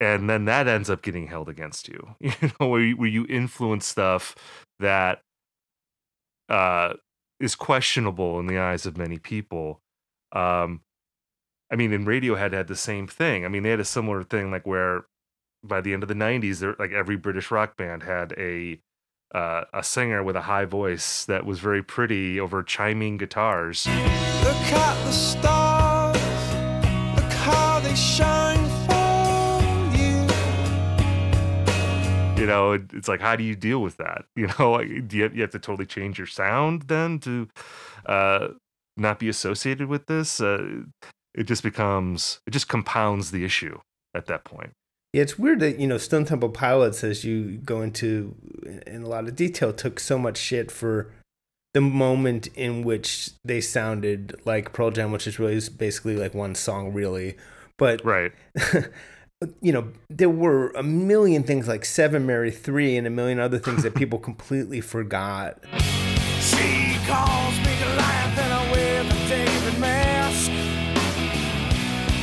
[0.00, 3.26] And then that ends up getting held against you, you know, where you, where you
[3.28, 4.34] influence stuff
[4.78, 5.22] that
[6.48, 6.94] uh,
[7.40, 9.80] is questionable in the eyes of many people.
[10.32, 10.82] Um,
[11.70, 13.44] I mean, and Radiohead had the same thing.
[13.44, 15.04] I mean, they had a similar thing, like where
[15.62, 18.80] by the end of the '90s, there like every British rock band had a
[19.34, 23.86] uh, a singer with a high voice that was very pretty over chiming guitars.
[23.86, 26.16] Look at the stars,
[27.16, 28.37] look how they shine
[32.38, 34.24] You know, it's like, how do you deal with that?
[34.36, 37.48] You know, like, do you have, you have to totally change your sound then to
[38.06, 38.48] uh,
[38.96, 40.40] not be associated with this?
[40.40, 40.82] Uh,
[41.34, 43.80] it just becomes, it just compounds the issue
[44.14, 44.70] at that point.
[45.12, 48.36] Yeah, it's weird that you know Stone Temple Pilots, as you go into
[48.86, 51.10] in a lot of detail, took so much shit for
[51.74, 56.54] the moment in which they sounded like Pearl Jam, which is really basically like one
[56.54, 57.36] song, really.
[57.78, 58.32] But right,
[59.60, 63.58] you know, there were a million things like Seven Mary Three and a million other
[63.58, 65.62] things that people completely forgot.
[66.40, 70.50] She calls me Goliath and I wear the David mask.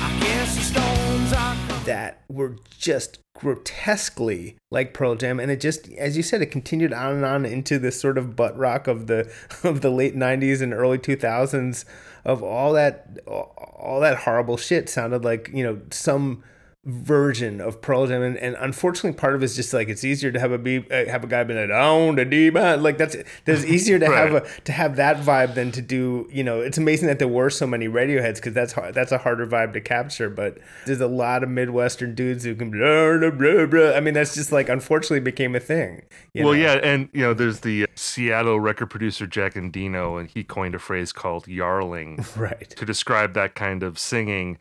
[0.02, 1.56] I guess the stones are
[1.86, 6.92] that were just grotesquely like Pearl Jam, and it just, as you said, it continued
[6.92, 9.32] on and on into this sort of butt rock of the
[9.64, 11.86] of the late '90s and early 2000s
[12.26, 16.44] of all that all that horrible shit sounded like you know some
[16.86, 20.32] version of Pearl Jam, and, and unfortunately, part of it is just like it's easier
[20.32, 23.16] to have a be uh, have a guy be like down the D like that's
[23.46, 26.62] that's easier to have a to have that vibe than to do you know.
[26.62, 29.74] It's amazing that there were so many Radioheads because that's hard, that's a harder vibe
[29.74, 33.94] to capture, but there's a lot of Midwestern dudes who can blah, blah, blah, blah.
[33.94, 36.04] I mean, that's just like unfortunately became a thing.
[36.34, 36.60] you well, know?
[36.60, 40.76] yeah, and you know, there's the uh, Seattle record producer Jack Endino, and he coined
[40.76, 44.60] a phrase called "yarling" right to describe that kind of singing.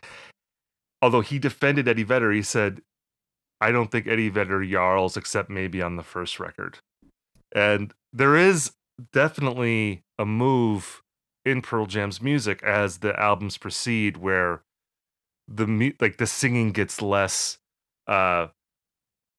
[1.04, 2.80] Although he defended Eddie Vedder, he said,
[3.60, 6.78] "I don't think Eddie Vedder yarls except maybe on the first record."
[7.54, 8.72] And there is
[9.12, 11.02] definitely a move
[11.44, 14.62] in Pearl Jam's music as the albums proceed, where
[15.46, 17.58] the like the singing gets less
[18.06, 18.46] uh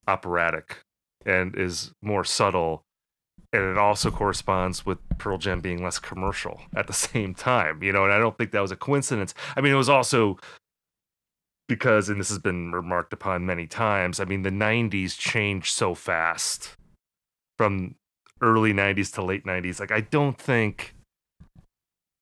[0.08, 0.84] operatic
[1.26, 2.84] and is more subtle
[3.52, 7.92] and it also corresponds with Pearl Jam being less commercial at the same time, you
[7.92, 9.34] know, and I don't think that was a coincidence.
[9.58, 10.38] I mean, it was also
[11.68, 15.96] because, and this has been remarked upon many times, I mean, the 90s changed so
[15.96, 16.76] fast
[17.58, 17.96] from
[18.42, 19.80] early 90s to late 90s.
[19.80, 20.96] Like, I don't think,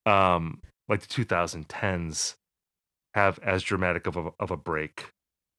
[0.05, 2.35] um, like the 2010s
[3.13, 5.09] have as dramatic of a, of a break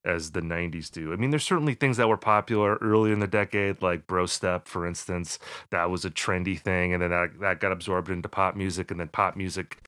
[0.05, 1.13] as the 90s do.
[1.13, 4.69] I mean, there's certainly things that were popular early in the decade, like Bro Step,
[4.69, 5.39] for instance.
[5.71, 9.01] That was a trendy thing, and then that, that got absorbed into pop music, and
[9.01, 9.79] then pop music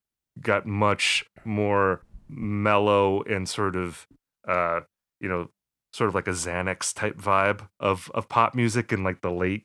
[0.40, 4.06] got much more mellow and sort of,
[4.46, 4.80] uh,
[5.20, 5.48] you know,
[5.92, 9.64] sort of like a Xanax type vibe of, of pop music in like the late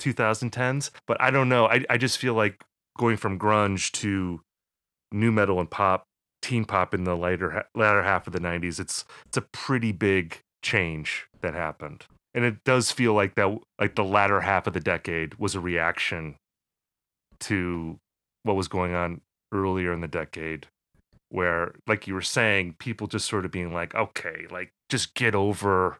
[0.00, 0.90] 2010s.
[1.06, 1.66] But I don't know.
[1.66, 2.64] I, I just feel like
[2.98, 4.40] going from grunge to
[5.12, 6.04] nu metal and pop
[6.42, 10.40] teen pop in the later latter half of the 90s it's it's a pretty big
[10.62, 14.80] change that happened and it does feel like that like the latter half of the
[14.80, 16.36] decade was a reaction
[17.38, 17.98] to
[18.42, 19.20] what was going on
[19.52, 20.66] earlier in the decade
[21.30, 25.34] where like you were saying people just sort of being like okay like just get
[25.34, 25.98] over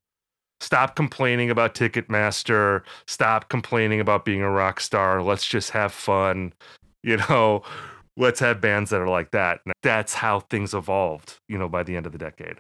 [0.60, 6.52] stop complaining about ticketmaster stop complaining about being a rock star let's just have fun
[7.02, 7.62] you know
[8.20, 9.60] let's have bands that are like that.
[9.64, 12.58] And that's how things evolved, you know, by the end of the decade.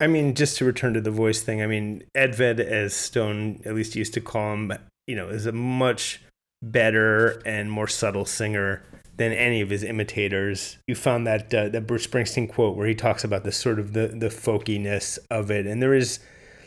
[0.00, 3.74] I mean, just to return to the voice thing, I mean, Edved, as Stone at
[3.74, 4.72] least used to call him,
[5.06, 6.22] you know, is a much
[6.62, 8.82] better and more subtle singer
[9.16, 10.78] than any of his imitators.
[10.86, 13.92] You found that uh, that Bruce Springsteen quote where he talks about the sort of
[13.92, 16.18] the the folkiness of it, and there is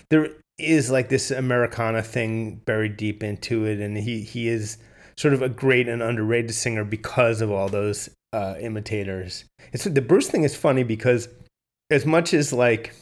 [0.09, 4.77] there is like this Americana thing buried deep into it, and he he is
[5.17, 9.45] sort of a great and underrated singer because of all those uh, imitators.
[9.71, 11.29] It's the Bruce thing is funny because
[11.89, 12.93] as much as like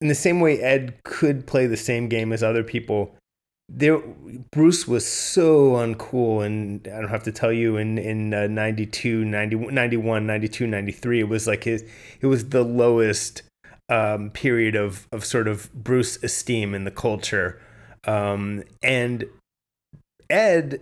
[0.00, 3.16] in the same way Ed could play the same game as other people,
[3.72, 3.98] there
[4.50, 9.24] Bruce was so uncool and I don't have to tell you in in uh, 92,
[9.24, 11.84] 90, 91, 92, 93 it was like his
[12.20, 13.42] it was the lowest
[13.88, 17.60] um, period of of sort of Bruce esteem in the culture.
[18.04, 19.24] Um, and
[20.28, 20.80] Ed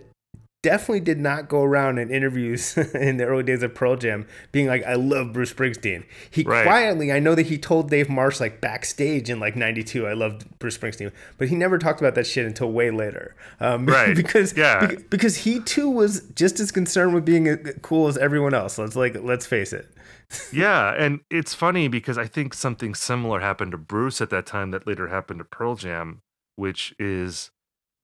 [0.61, 4.67] definitely did not go around in interviews in the early days of Pearl Jam being
[4.67, 6.03] like, I love Bruce Springsteen.
[6.29, 6.65] He Right.
[6.65, 10.59] quietly, I know that he told Dave Marsh like backstage in like 92, I loved
[10.59, 13.35] Bruce Springsteen, but he never talked about that shit until way later.
[13.59, 14.15] Um, Right.
[14.15, 14.85] because, Yeah.
[14.87, 18.77] bec- because he too was just as concerned with being uh, cool as everyone else.
[18.77, 19.87] Let's like, let's face it.
[20.51, 24.71] yeah, and it's funny because I think something similar happened to Bruce at that time
[24.71, 26.21] that later happened to Pearl Jam,
[26.55, 27.49] which is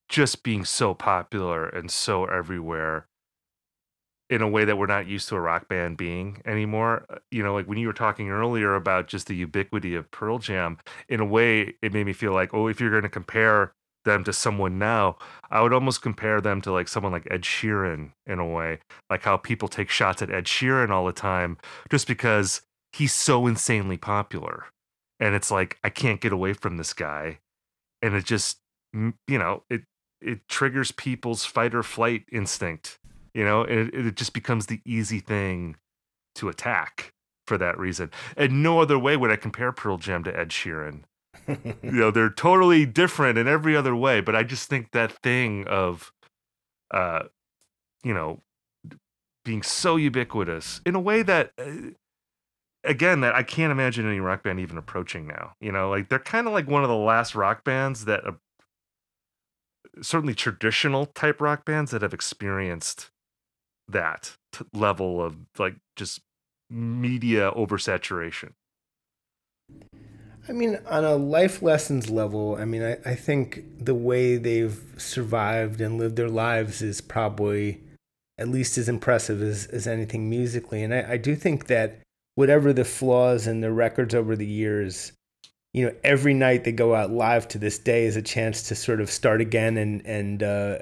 [0.10, 3.08] just being so popular and so everywhere
[4.30, 7.06] in a way that we're not used to a rock band being anymore.
[7.10, 10.39] Uh, You know, like when you were talking earlier about just the ubiquity of Pearl
[10.39, 10.78] Jam,
[11.08, 14.24] in a way, it made me feel like, oh, if you're going to compare them
[14.24, 15.18] to someone now,
[15.49, 18.80] I would almost compare them to like someone like Ed Sheeran in a way,
[19.10, 21.58] like how people take shots at Ed Sheeran all the time
[21.89, 22.62] just because
[22.93, 24.66] he's so insanely popular.
[25.20, 27.39] And it's like, I can't get away from this guy.
[28.01, 28.58] And it just,
[28.93, 29.84] you know, it,
[30.26, 32.99] it triggers people's fight or flight instinct,
[33.34, 35.76] you know, and it, it just becomes the easy thing
[36.36, 37.13] to attack
[37.45, 38.11] for that reason.
[38.36, 41.03] And no other way would I compare Pearl Jam to Ed Sheeran.
[41.47, 45.67] you know, they're totally different in every other way, but I just think that thing
[45.67, 46.11] of,
[46.91, 47.23] uh,
[48.03, 48.41] you know,
[49.43, 51.91] being so ubiquitous in a way that, uh,
[52.84, 55.53] again, that I can't imagine any rock band even approaching now.
[55.59, 58.23] You know, like they're kind of like one of the last rock bands that,
[60.01, 63.11] certainly traditional type rock bands that have experienced
[63.87, 66.21] that t- level of like just
[66.69, 68.53] media oversaturation.
[70.47, 74.79] I mean, on a life lessons level, I mean, I, I think the way they've
[74.97, 77.81] survived and lived their lives is probably
[78.37, 80.83] at least as impressive as, as anything musically.
[80.83, 82.01] And I, I do think that
[82.35, 85.13] whatever the flaws in their records over the years,
[85.76, 88.76] you know, every night they go out live to this day is a chance to
[88.76, 90.78] sort of start again and, and, uh,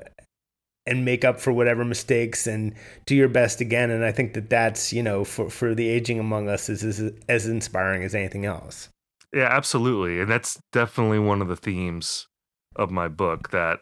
[0.86, 2.76] and make up for whatever mistakes and
[3.08, 3.90] do your best again.
[3.90, 7.12] And I think that that's, you know, for, for the aging among us is, is
[7.28, 8.90] as inspiring as anything else.
[9.34, 10.20] Yeah, absolutely.
[10.20, 12.28] And that's definitely one of the themes
[12.76, 13.80] of my book that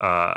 [0.00, 0.34] uh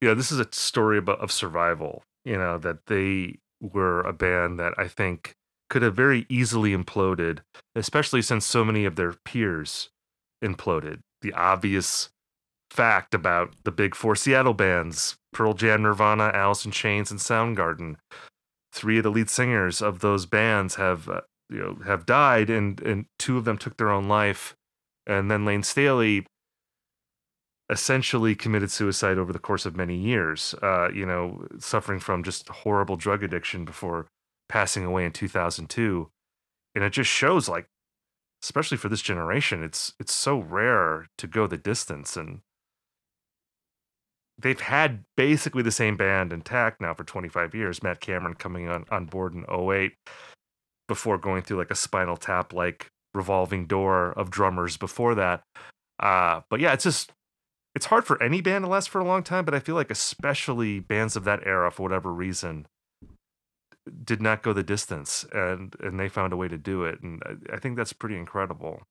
[0.00, 4.12] you know, this is a story about of survival, you know, that they were a
[4.12, 5.34] band that I think
[5.70, 7.38] could have very easily imploded,
[7.74, 9.88] especially since so many of their peers
[10.44, 11.00] imploded.
[11.22, 12.10] The obvious
[12.70, 17.96] fact about the big four Seattle bands, Pearl Jam, Nirvana, Alice in Chains, and Soundgarden.
[18.72, 22.80] Three of the lead singers of those bands have uh, you know have died and
[22.80, 24.54] and two of them took their own life
[25.06, 26.24] and then Layne Staley
[27.68, 32.48] essentially committed suicide over the course of many years uh you know suffering from just
[32.48, 34.06] horrible drug addiction before
[34.50, 36.10] passing away in 2002
[36.74, 37.68] and it just shows like
[38.42, 42.40] especially for this generation it's it's so rare to go the distance and
[44.40, 47.82] they've had basically the same band intact now for 25 years.
[47.82, 49.92] Matt cameron coming on, on board in 08
[50.88, 55.42] before going through like a spinal tap like revolving door of drummers before that.
[55.98, 57.12] Uh but yeah it's just
[57.74, 59.90] it's hard for any band to last for a long time but i feel like
[59.90, 62.66] especially bands of that era for whatever reason
[64.04, 67.22] did not go the distance and and they found a way to do it and
[67.26, 68.82] i, I think that's pretty incredible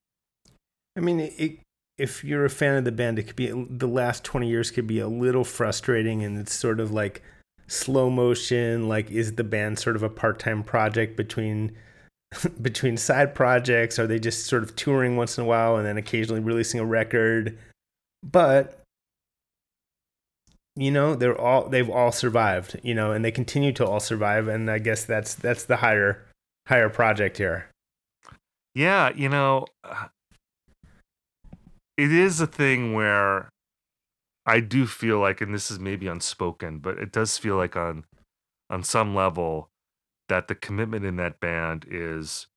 [1.00, 1.60] I mean, it,
[1.98, 4.88] if you're a fan of the band, it could be the last 20 years could
[4.88, 7.22] be a little frustrating, and it's sort of like
[7.68, 8.90] slow motion.
[8.90, 11.72] Like, is the band sort of a part time project between
[12.62, 14.00] between side projects?
[14.00, 16.86] Are they just sort of touring once in a while and then occasionally releasing a
[16.86, 17.58] record?
[18.22, 18.79] But
[20.82, 22.80] you know, they're all they've all survived.
[22.84, 26.26] You know, and they continue to all survive, and I guess that's that's the higher
[26.68, 27.70] higher project here.
[28.76, 30.08] Yeah, you know, uh,
[31.98, 33.50] it is a thing where
[34.46, 38.06] I do feel like, and this is maybe unspoken, but it does feel like on
[38.70, 39.70] on some level
[40.30, 42.48] that the commitment in that band is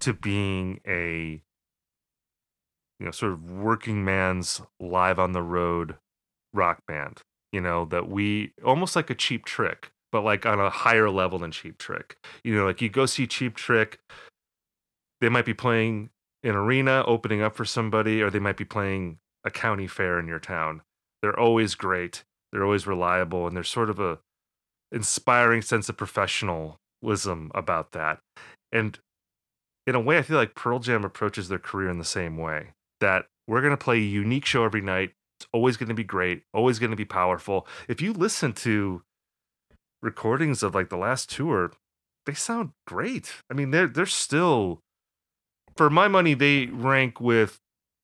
[0.00, 1.42] to being a
[2.98, 5.96] you know sort of working man's live on the road
[6.52, 7.22] rock band
[7.52, 11.38] you know that we almost like a cheap trick but like on a higher level
[11.38, 12.16] than cheap trick.
[12.44, 13.98] You know like you go see cheap trick
[15.20, 16.10] they might be playing
[16.42, 20.26] an arena opening up for somebody or they might be playing a county fair in
[20.26, 20.82] your town.
[21.22, 24.18] They're always great they're always reliable and there's sort of a
[24.90, 28.18] inspiring sense of professionalism about that.
[28.70, 28.98] And
[29.86, 32.68] in a way i feel like pearl jam approaches their career in the same way
[33.00, 35.10] that we're going to play a unique show every night
[35.52, 39.02] always going to be great always going to be powerful if you listen to
[40.02, 41.72] recordings of like the last tour
[42.26, 44.80] they sound great i mean they're they're still
[45.76, 47.58] for my money, they rank with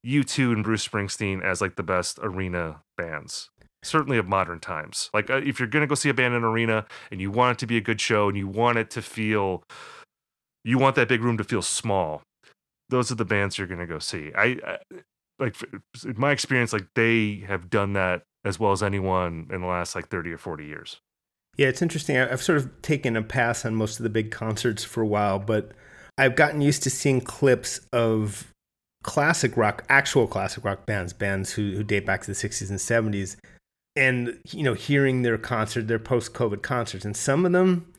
[0.06, 3.50] U2 and Bruce Springsteen as like the best arena bands.
[3.84, 5.08] certainly of modern times.
[5.14, 7.30] Like uh, if you're going to go see a band in an arena and you
[7.30, 9.62] want it to be a good show and you want it to feel,
[10.64, 12.22] you want that big room to feel small.
[12.88, 14.32] Those are the bands you're going to go see.
[14.36, 14.78] I, I
[15.38, 15.56] like
[16.04, 19.94] in my experience, like they have done that as well as anyone in the last
[19.94, 21.00] like 30 or 40 years.
[21.56, 22.16] Yeah, it's interesting.
[22.16, 25.38] I've sort of taken a pass on most of the big concerts for a while,
[25.38, 25.72] but
[26.16, 28.52] I've gotten used to seeing clips of
[29.02, 32.78] classic rock, actual classic rock bands, bands who, who date back to the 60s and
[32.78, 33.36] 70s,
[33.96, 37.04] and, you know, hearing their concert, their post COVID concerts.
[37.04, 37.92] And some of them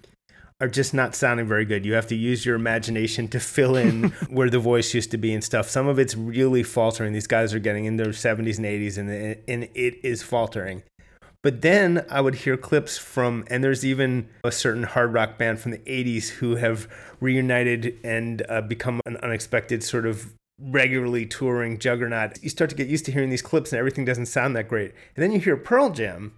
[0.62, 1.86] are just not sounding very good.
[1.86, 5.34] You have to use your imagination to fill in where the voice used to be
[5.34, 5.70] and stuff.
[5.70, 7.14] Some of it's really faltering.
[7.14, 9.10] These guys are getting in their 70s and 80s, and,
[9.48, 10.84] and it is faltering.
[11.42, 15.62] But then I would hear clips from, and there's even a certain hard rock band
[15.62, 16.90] from the 80s who have
[17.22, 22.42] reunited and uh, become an unexpected sort of regularly touring juggernaut.
[22.44, 24.94] You start to get used to hearing these clips and everything doesn't sound that great.
[25.16, 26.34] And then you hear Pearl Jam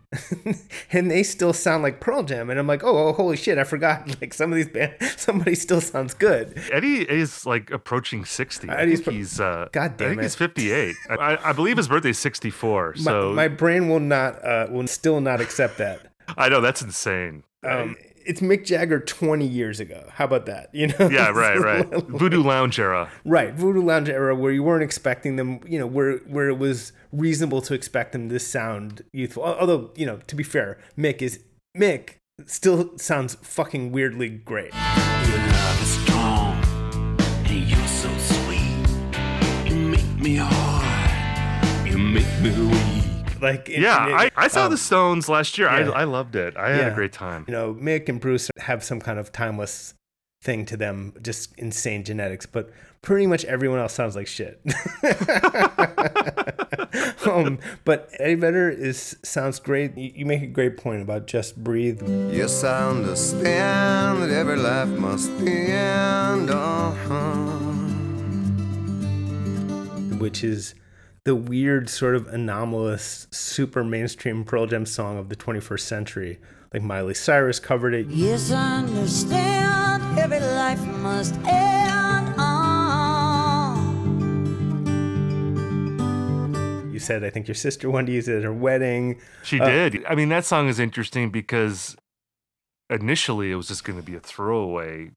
[0.92, 2.50] and they still sound like Pearl Jam.
[2.50, 4.10] And I'm like, oh, oh holy shit, I forgot.
[4.22, 6.62] Like some of these bands, somebody still sounds good.
[6.72, 8.70] Eddie is like approaching 60.
[8.70, 10.24] I Eddie's think he's, uh, God I think it.
[10.24, 10.96] he's 58.
[11.10, 12.98] I, I believe his birthday's 64.
[12.98, 16.12] So my, my brain will not, uh, will still not accept that.
[16.38, 17.44] I know that's insane.
[17.64, 17.96] Um,
[18.26, 20.10] it's Mick Jagger 20 years ago.
[20.14, 20.70] How about that?
[20.74, 21.10] You know?
[21.10, 21.88] yeah, right, right.
[22.08, 23.10] Voodoo Lounge era.
[23.26, 26.94] Right, Voodoo Lounge era, where you weren't expecting them, you know, where where it was
[27.12, 29.44] reasonable to expect them to sound youthful.
[29.44, 31.44] Although, you know, to be fair, Mick is
[31.78, 32.16] Mick
[32.46, 34.74] still sounds fucking weirdly great.
[34.74, 36.64] Your love is strong,
[37.46, 39.72] and you're so sweet.
[39.72, 42.91] You make me hard, you make me weak.
[43.42, 45.68] Like, in- Yeah, in I, I saw um, the Stones last year.
[45.68, 45.90] yeah.
[45.90, 46.56] I, I loved it.
[46.56, 47.46] I had a great time.
[47.48, 49.94] You know, Mick and Bruce have some kind of timeless
[50.44, 52.70] thing to them, just insane genetics, but
[53.04, 54.60] pretty much everyone else sounds like shit.
[57.26, 59.96] um, but Eddie Vedder is sounds great.
[59.98, 62.02] You, you make a great point about just breathe.
[62.32, 66.50] Yes, I understand that every life must end.
[66.50, 67.68] Uh-huh.
[70.18, 70.74] which is
[71.24, 76.40] the weird sort of anomalous super mainstream Pearl Jam song of the 21st century.
[76.74, 78.08] Like Miley Cyrus covered it.
[78.08, 82.34] Yes, I understand every life must end.
[82.40, 84.02] On.
[86.94, 89.20] You said I think your sister wanted to use it at her wedding.
[89.44, 90.04] She Uh, did.
[90.06, 91.96] I mean, that song is interesting because
[92.90, 95.12] initially it was just going to be a throwaway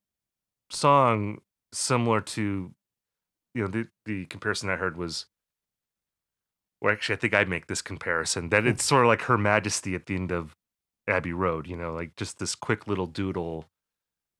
[0.71, 1.41] song,
[1.73, 2.75] similar to,
[3.55, 5.27] you know, the the comparison I heard was.
[6.85, 8.69] Well, actually, I think I'd make this comparison that hmm.
[8.69, 10.55] it's sort of like Her Majesty at the end of
[11.09, 11.67] Abbey Road.
[11.67, 13.65] You know, like just this quick little doodle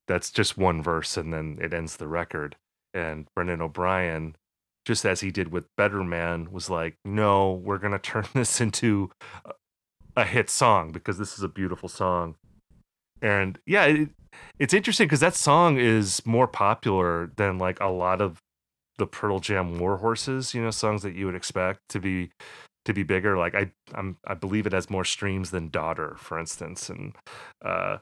[0.07, 2.57] that's just one verse and then it ends the record.
[2.93, 4.37] And Brendan O'Brien,
[4.85, 8.61] just as he did with Better Man, was like, no, we're going to turn this
[8.61, 9.11] into
[9.47, 9.55] a-
[10.15, 12.37] a hit song because this is a beautiful song.
[13.23, 14.11] And yeah, it,
[14.59, 18.43] it's interesting because that song is more popular than like a lot of
[18.99, 22.31] the Pearl Jam War Horses, you know, songs that you would expect to be
[22.85, 23.37] to be bigger.
[23.37, 27.15] Like I I'm I believe it has more streams than Daughter, for instance, and
[27.65, 27.99] uh,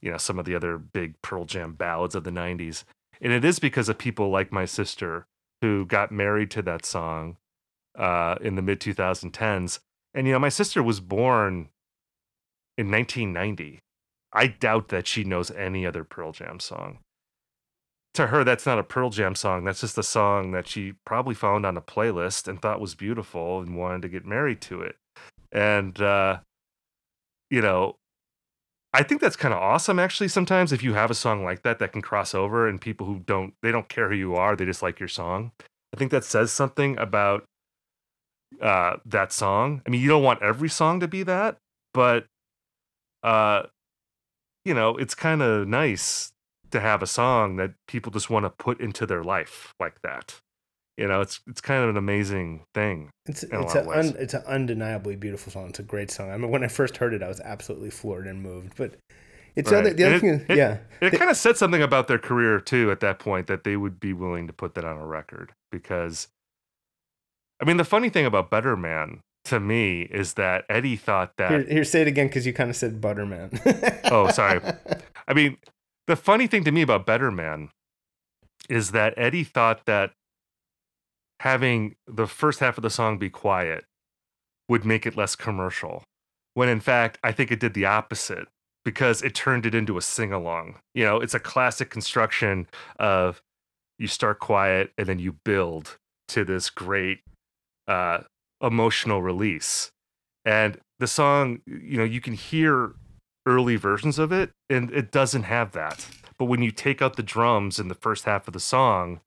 [0.00, 2.84] you know, some of the other big Pearl Jam ballads of the 90s.
[3.20, 5.26] And it is because of people like my sister
[5.62, 7.38] who got married to that song
[7.98, 9.80] uh, in the mid 2010s.
[10.14, 11.70] And, you know, my sister was born
[12.76, 13.80] in 1990.
[14.32, 16.98] I doubt that she knows any other Pearl Jam song.
[18.16, 19.64] To her, that's not a Pearl Jam song.
[19.64, 23.60] That's just a song that she probably found on a playlist and thought was beautiful
[23.60, 24.96] and wanted to get married to it.
[25.52, 26.38] And, uh,
[27.50, 27.96] you know,
[28.94, 31.78] I think that's kind of awesome actually sometimes if you have a song like that
[31.80, 34.64] that can cross over and people who don't they don't care who you are, they
[34.64, 35.52] just like your song.
[35.94, 37.44] I think that says something about
[38.62, 39.82] uh that song.
[39.86, 41.58] I mean, you don't want every song to be that,
[41.92, 42.24] but
[43.22, 43.64] uh
[44.64, 46.32] you know, it's kind of nice
[46.70, 50.40] to have a song that people just want to put into their life like that.
[50.96, 53.10] You know, it's it's kind of an amazing thing.
[53.26, 55.68] It's it's lot of a un, it's an undeniably beautiful song.
[55.68, 56.30] It's a great song.
[56.30, 58.74] I mean, when I first heard it, I was absolutely floored and moved.
[58.78, 58.94] But
[59.54, 60.30] it's the other the other And thing.
[60.30, 63.00] it, is- it- yeah, It The- kind of said something about their career too at
[63.00, 66.28] that point that they would be willing to put that on a record because
[67.60, 71.50] I mean the funny thing about Better Man to me is that Eddie thought that
[71.50, 73.50] Here, here, say it again because you kind of said Butterman.
[74.10, 74.60] Oh, sorry.
[75.28, 75.56] I mean,
[76.06, 77.70] the funny thing to me about Better Man
[78.68, 80.12] is that Eddie thought that
[81.40, 83.84] having the first half of the song be quiet
[84.68, 86.02] would make it less commercial.
[86.54, 88.48] When in fact, I think it did the opposite
[88.84, 90.76] because it turned it into a sing along.
[90.94, 92.66] You know, it's a classic construction
[92.98, 93.42] of
[93.98, 95.96] you start quiet and then you build
[96.28, 97.20] to this great
[97.88, 98.20] uh,
[98.62, 99.90] emotional release.
[100.44, 102.94] And the song, you know, you can hear
[103.46, 106.08] early versions of it and it doesn't have that.
[106.38, 109.20] But when you take out the drums in the first half of the song,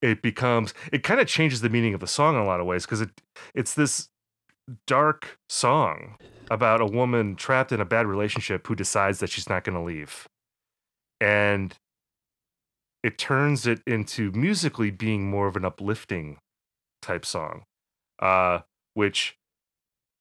[0.00, 2.66] it becomes it kind of changes the meaning of the song in a lot of
[2.66, 3.22] ways because it
[3.54, 4.08] it's this
[4.86, 6.16] dark song
[6.50, 9.82] about a woman trapped in a bad relationship who decides that she's not going to
[9.82, 10.28] leave.
[11.20, 11.74] And
[13.02, 16.38] it turns it into musically being more of an uplifting
[17.02, 17.64] type song,
[18.20, 18.60] uh,
[18.94, 19.36] which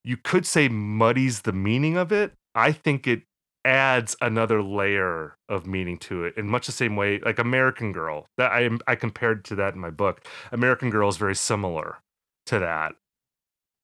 [0.03, 2.34] you could say muddies the meaning of it.
[2.56, 3.24] I think it
[3.66, 8.26] adds another layer of meaning to it in much the same way like American Girl
[8.38, 10.26] that I I compared to that in my book.
[10.51, 11.99] American Girl is very similar
[12.47, 12.95] to that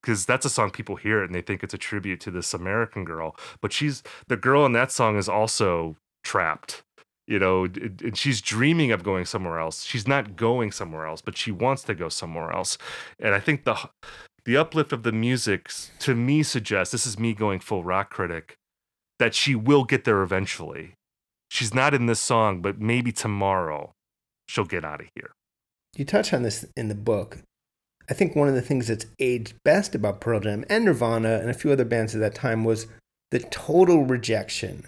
[0.01, 3.05] because that's a song people hear and they think it's a tribute to this American
[3.05, 6.83] girl, but she's the girl in that song is also trapped.
[7.27, 9.83] You know, and she's dreaming of going somewhere else.
[9.83, 12.79] She's not going somewhere else, but she wants to go somewhere else.
[13.19, 13.77] And I think the
[14.49, 15.69] the uplift of the music
[15.99, 18.57] to me suggests this is me going full rock critic
[19.19, 20.95] that she will get there eventually.
[21.51, 23.91] She's not in this song, but maybe tomorrow
[24.47, 25.33] she'll get out of here.
[25.95, 27.37] You touch on this in the book.
[28.09, 31.51] I think one of the things that's aged best about Pearl Jam and Nirvana and
[31.51, 32.87] a few other bands at that time was
[33.29, 34.87] the total rejection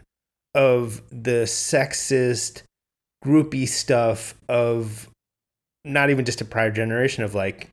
[0.56, 2.64] of the sexist,
[3.24, 5.08] groupie stuff of
[5.86, 7.70] not even just a prior generation of like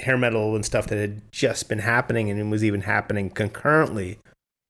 [0.00, 4.18] hair metal and stuff that had just been happening and was even happening concurrently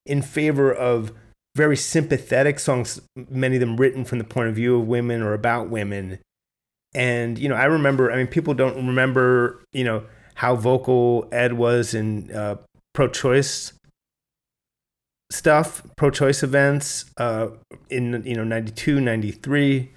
[0.06, 1.12] in favor of
[1.54, 5.34] very sympathetic songs, many of them written from the point of view of women or
[5.34, 6.18] about women.
[6.94, 10.04] And, you know, I remember, I mean, people don't remember, you know,
[10.36, 12.56] how vocal Ed was in uh,
[12.94, 13.72] pro choice
[15.30, 17.48] stuff, pro choice events uh,
[17.90, 19.90] in, you know, 92, 93.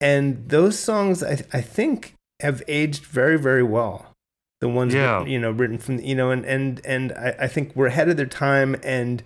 [0.00, 4.11] And those songs, I, I think, have aged very, very well
[4.62, 5.18] the ones Yeah.
[5.18, 8.08] written, you know written from you know and and and I, I think we're ahead
[8.08, 9.22] of their time and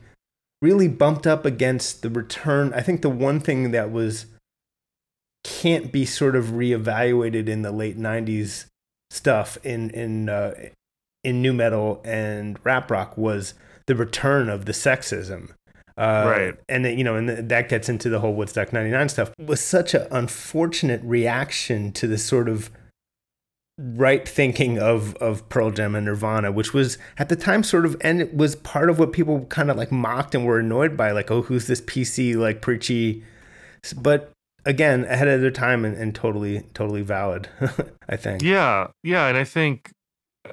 [0.63, 4.25] really bumped up against the return i think the one thing that was
[5.45, 8.67] can't be sort of reevaluated in the late 90s
[9.11, 10.55] stuff in in uh,
[11.23, 13.55] in nu metal and rap rock was
[13.87, 15.51] the return of the sexism
[15.99, 16.55] uh, Right.
[16.69, 19.61] and then, you know and that gets into the whole woodstock 99 stuff it was
[19.61, 22.71] such an unfortunate reaction to the sort of
[23.79, 27.97] right thinking of of Pearl Jam and Nirvana, which was at the time sort of
[28.01, 31.13] and it was part of what people kind of like mocked and were annoyed by,
[31.13, 33.25] like, oh, who's this PC like preachy?
[33.97, 34.33] But
[34.65, 37.49] again, ahead of their time and, and totally totally valid,
[38.09, 38.43] I think.
[38.43, 39.91] Yeah, yeah, and I think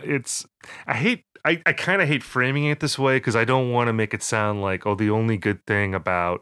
[0.03, 0.45] it's
[0.87, 3.87] I hate I, I kind of hate framing it this way because I don't want
[3.87, 6.41] to make it sound like oh the only good thing about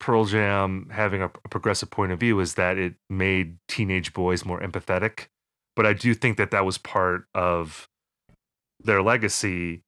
[0.00, 4.44] Pearl Jam having a, a progressive point of view is that it made teenage boys
[4.44, 5.26] more empathetic.
[5.76, 7.88] But I do think that that was part of
[8.80, 9.82] their legacy,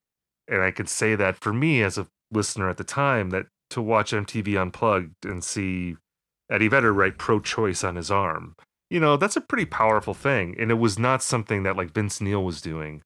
[0.48, 3.82] and I could say that for me as a listener at the time that to
[3.82, 5.96] watch MTV Unplugged and see
[6.50, 8.56] Eddie Vedder write pro-choice on his arm
[8.90, 10.54] you know, that's a pretty powerful thing.
[10.58, 13.02] And it was not something that like Vince Neil was doing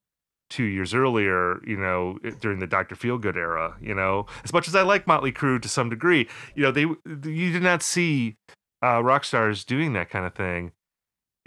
[0.49, 2.97] two years earlier, you know, during the Dr.
[2.97, 6.63] Feelgood era, you know, as much as I like Motley Crue to some degree, you
[6.63, 8.37] know, they, you did not see
[8.85, 10.73] uh, rock stars doing that kind of thing.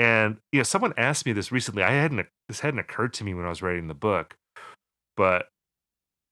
[0.03, 1.81] And, you know, someone asked me this recently.
[1.81, 4.35] I hadn't, this hadn't occurred to me when I was writing the book,
[5.15, 5.47] but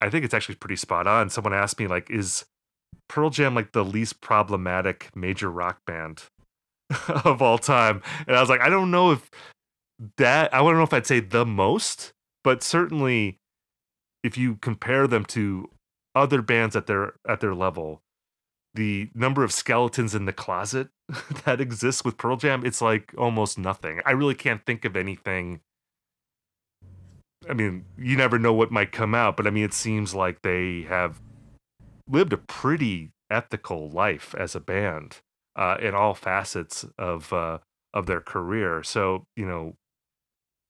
[0.01, 1.29] I think it's actually pretty spot on.
[1.29, 2.43] Someone asked me, like, is
[3.07, 6.23] Pearl Jam like the least problematic major rock band
[7.23, 8.01] of all time.
[8.27, 9.29] And I was like, I don't know if
[10.17, 12.11] that, I don't know if I'd say the most,
[12.43, 13.37] but certainly
[14.21, 15.69] if you compare them to
[16.13, 18.01] other bands at their at their level,
[18.73, 20.89] the number of skeletons in the closet
[21.45, 24.01] that exists with Pearl Jam, it's like almost nothing.
[24.05, 25.61] I really can't think of anything.
[27.49, 30.41] I mean, you never know what might come out, but I mean, it seems like
[30.41, 31.21] they have
[32.07, 35.17] lived a pretty ethical life as a band
[35.55, 37.59] uh, in all facets of uh,
[37.93, 38.83] of their career.
[38.83, 39.75] So you know,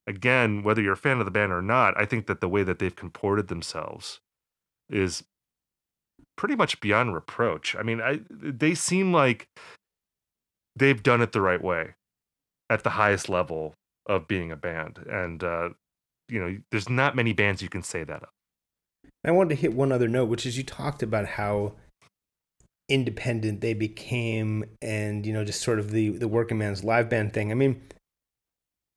[0.08, 2.64] again, whether you're a fan of the band or not, I think that the way
[2.64, 4.22] that they've comported themselves
[4.90, 5.24] is
[6.42, 7.76] pretty much beyond reproach.
[7.76, 9.48] I mean, I they seem like
[10.76, 11.94] they've done it the right way
[12.68, 13.76] at the highest level
[14.08, 15.70] of being a band, and uh,
[16.28, 18.30] you know, there's not many bands you can say that of.
[19.24, 21.74] I wanted to hit one other note, which is you talked about how
[22.90, 27.32] independent they became and you know just sort of the the working man's live band
[27.32, 27.82] thing i mean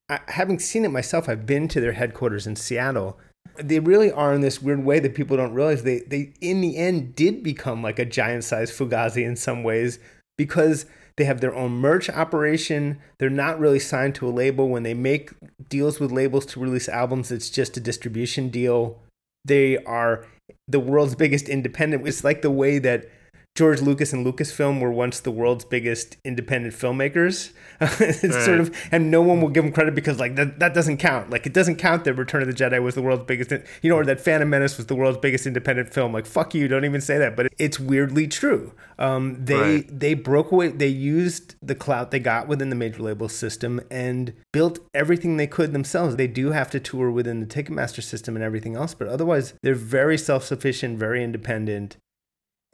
[0.08, 3.20] I, having seen it myself i've been to their headquarters in seattle
[3.56, 6.76] they really are in this weird way that people don't realize they they in the
[6.76, 9.98] end did become like a giant sized fugazi in some ways
[10.36, 10.86] because
[11.16, 12.98] they have their own merch operation.
[13.18, 14.68] They're not really signed to a label.
[14.68, 15.30] When they make
[15.68, 18.98] deals with labels to release albums it's just a distribution deal.
[19.44, 20.26] They are
[20.66, 22.06] the world's biggest independent.
[22.06, 23.06] It's like the way that
[23.54, 27.52] George Lucas and Lucasfilm were once the world's biggest independent filmmakers.
[27.80, 28.32] it's Right.
[28.44, 31.30] sort of, and no one will give them credit because like that, that doesn't count.
[31.30, 33.96] Like it doesn't count that Return of the Jedi was the world's biggest, you know,
[33.96, 36.12] or that Phantom Menace was the world's biggest independent film.
[36.12, 37.36] Like fuck you, don't even say that.
[37.36, 38.72] But it's weirdly true.
[38.98, 40.00] Um, they Right.
[40.00, 40.68] they broke away.
[40.68, 45.46] They used the clout they got within the major label system and built everything they
[45.46, 46.16] could themselves.
[46.16, 49.76] They do have to tour within the Ticketmaster system and everything else, but otherwise they're
[49.76, 51.98] very self sufficient, very independent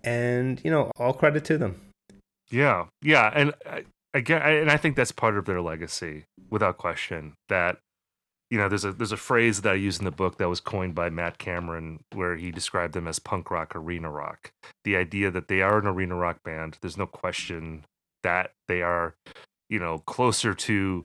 [0.05, 1.74] and you know all credit to them
[2.51, 7.35] Yeah, yeah, and I- again, and I think that's part of their legacy, without question.
[7.48, 7.78] That
[8.51, 10.59] you know, there's a there's a phrase that I use in the book that was
[10.60, 14.51] coined by Matt Cameron, where he described them as punk rock, arena rock.
[14.85, 16.77] The idea that they are an arena rock band.
[16.82, 17.85] There's no question
[18.24, 19.14] that they are,
[19.68, 21.05] you know, closer to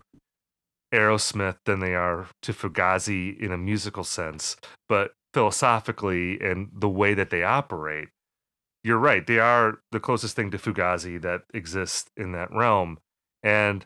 [0.94, 4.56] Aerosmith than they are to Fugazi in a musical sense,
[4.90, 8.10] but philosophically and the way that they operate,
[8.86, 9.26] you're right.
[9.26, 13.00] They are the closest thing to Fugazi that exists in that realm.
[13.42, 13.84] And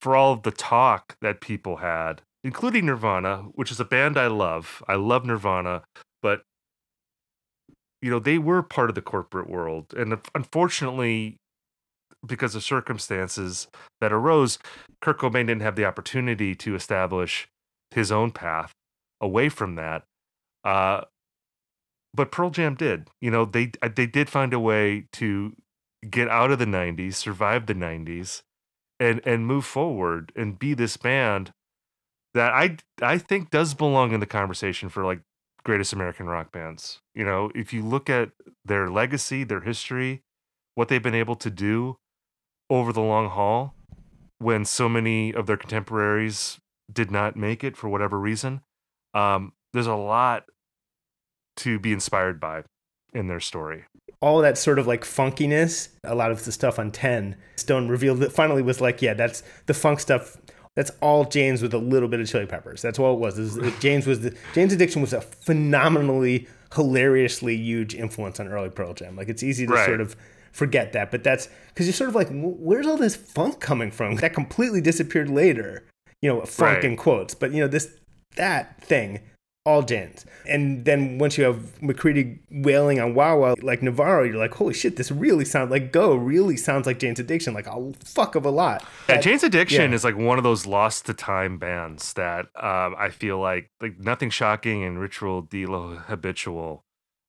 [0.00, 4.28] for all of the talk that people had, including Nirvana, which is a band I
[4.28, 5.82] love, I love Nirvana,
[6.22, 6.42] but
[8.00, 9.92] you know, they were part of the corporate world.
[9.96, 11.38] And unfortunately,
[12.24, 13.66] because of circumstances
[14.00, 14.60] that arose,
[15.00, 17.48] Kurt Cobain didn't have the opportunity to establish
[17.90, 18.70] his own path
[19.20, 20.04] away from that.
[20.62, 21.00] Uh,
[22.14, 23.08] but Pearl Jam did.
[23.20, 25.54] You know, they uh, they did find a way to
[26.08, 28.42] get out of the '90s, survive the '90s,
[29.00, 31.52] and and move forward and be this band
[32.34, 35.20] that I I think does belong in the conversation for like
[35.64, 37.00] greatest American rock bands.
[37.14, 38.30] You know, if you look at
[38.64, 40.22] their legacy, their history,
[40.74, 41.96] what they've been able to do
[42.70, 43.74] over the long haul,
[44.38, 46.60] when so many of their contemporaries
[46.92, 48.60] did not make it for whatever reason,
[49.14, 50.44] um, there's a lot
[51.56, 52.62] to be inspired by
[53.12, 53.84] in their story.
[54.20, 58.18] all that sort of like funkiness a lot of the stuff on 10 stone revealed
[58.20, 60.36] that finally was like yeah that's the funk stuff
[60.76, 62.82] that's all Jane's with a little bit of chili peppers.
[62.82, 63.38] That's all it was.
[63.38, 68.92] Is Jane's was the Jane's Addiction was a phenomenally, hilariously huge influence on early Pearl
[68.94, 69.16] Jam.
[69.16, 69.86] Like it's easy to Right.
[69.86, 70.16] sort of
[70.52, 74.16] forget that, but that's because you're sort of like, where's all this funk coming from?
[74.24, 75.84] That completely disappeared later.
[76.22, 76.84] You know, funk Right.
[76.84, 77.88] in quotes, but you know this
[78.36, 79.20] that thing,
[79.66, 80.26] all Jane's.
[80.46, 84.96] And then once you have McCready wailing on wah-wah like Navarro, you're like, holy shit,
[84.96, 88.50] this really sounds like Go really sounds like Jane's Addiction, like a fuck of a
[88.50, 88.82] lot.
[89.08, 89.94] Yeah, That- Jane's Addiction yeah.
[89.94, 93.98] is like one of those lost to time bands that um, I feel like like
[93.98, 96.84] Nothing Shocking and Ritual de Habitual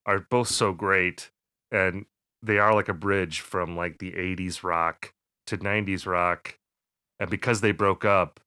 [0.06, 1.32] are both so great,
[1.72, 2.06] and
[2.44, 5.14] they are like a bridge from like the '80s rock
[5.48, 6.58] to '90s rock,
[7.20, 8.40] and because they broke up,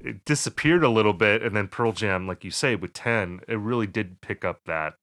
[0.00, 3.58] it disappeared a little bit, and then Pearl Jam, like you say, with Ten, it
[3.58, 4.94] really did pick up that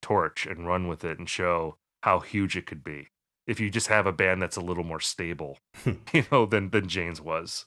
[0.00, 3.08] torch and run with it and show how huge it could be
[3.46, 5.92] if you just have a band that's a little more stable, hmm.
[6.12, 7.66] you know, than than Jane's was.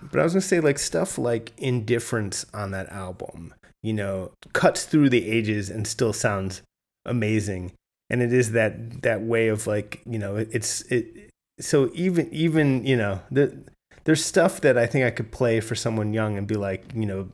[0.00, 4.84] But I was gonna say like stuff like Indifference on that album, you know, cuts
[4.84, 6.62] through the ages and still sounds
[7.04, 7.72] amazing.
[8.08, 11.30] And it is that that way of like, you know, it, it's it
[11.60, 13.64] so even even, you know, the
[14.10, 17.06] there's stuff that I think I could play for someone young and be like, you
[17.06, 17.28] know,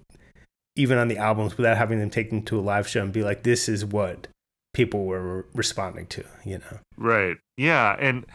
[0.75, 3.23] even on the albums without having them take them to a live show and be
[3.23, 4.29] like, this is what
[4.75, 6.79] people were responding to, you know.
[6.99, 7.39] Right.
[7.57, 8.27] Yeah, and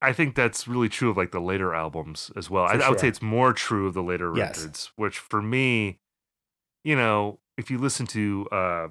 [0.00, 2.66] I think that's really true of like the later albums as well.
[2.66, 4.56] I, For I would say it's more true of the later Yes.
[4.56, 5.98] records, which for me,
[6.84, 8.88] you know, if you listen to uh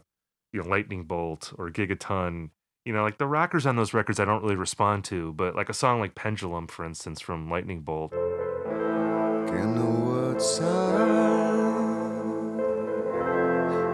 [0.52, 2.50] you know Lightning Bolt or Gigaton,
[2.86, 5.70] you know, like the rockers on those records I don't really respond to, but like
[5.70, 11.40] a song like Pendulum for instance from Lightning Bolt, Can the words sound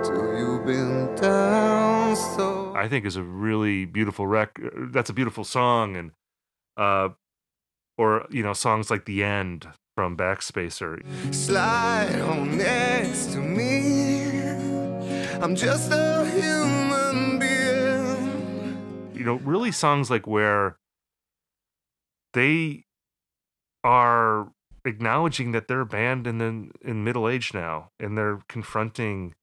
[0.05, 4.91] till you've been down so I think is a really beautiful record.
[4.93, 6.11] that's a beautiful song and
[6.77, 7.09] uh
[7.97, 11.01] or you know songs like The End from Backspacer.
[11.33, 14.29] slide on next to me.
[15.41, 16.76] I'm just a human.
[19.17, 20.77] You know, really songs like where
[22.33, 22.85] they
[23.83, 24.51] are
[24.85, 29.33] acknowledging that they're a band in the in middle age now, and they're confronting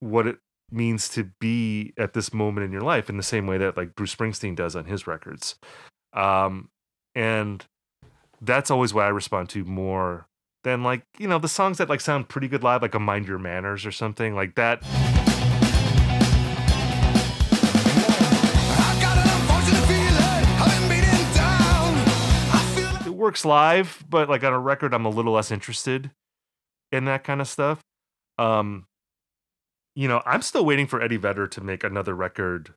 [0.00, 0.38] what it
[0.70, 3.94] means to be at this moment in your life in the same way that like
[3.94, 5.56] Bruce Springsteen does on his records.
[6.12, 6.70] Um,
[7.14, 7.64] and
[8.40, 10.26] that's always what I respond to more
[10.64, 13.28] than like, you know, the songs that like sound pretty good live, like a Mind
[13.28, 14.82] Your Manners or something like that.
[23.26, 26.12] Works live, but like on a record, I'm a little less interested
[26.92, 27.80] in that kind of stuff.
[28.38, 28.86] Um,
[29.96, 32.74] you know, I'm still waiting for Eddie Vedder to make another record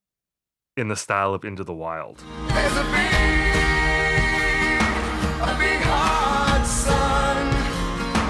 [0.76, 2.24] in the style of Into the Wild.
[2.48, 3.22] There's a big,
[5.40, 7.46] a big hot sun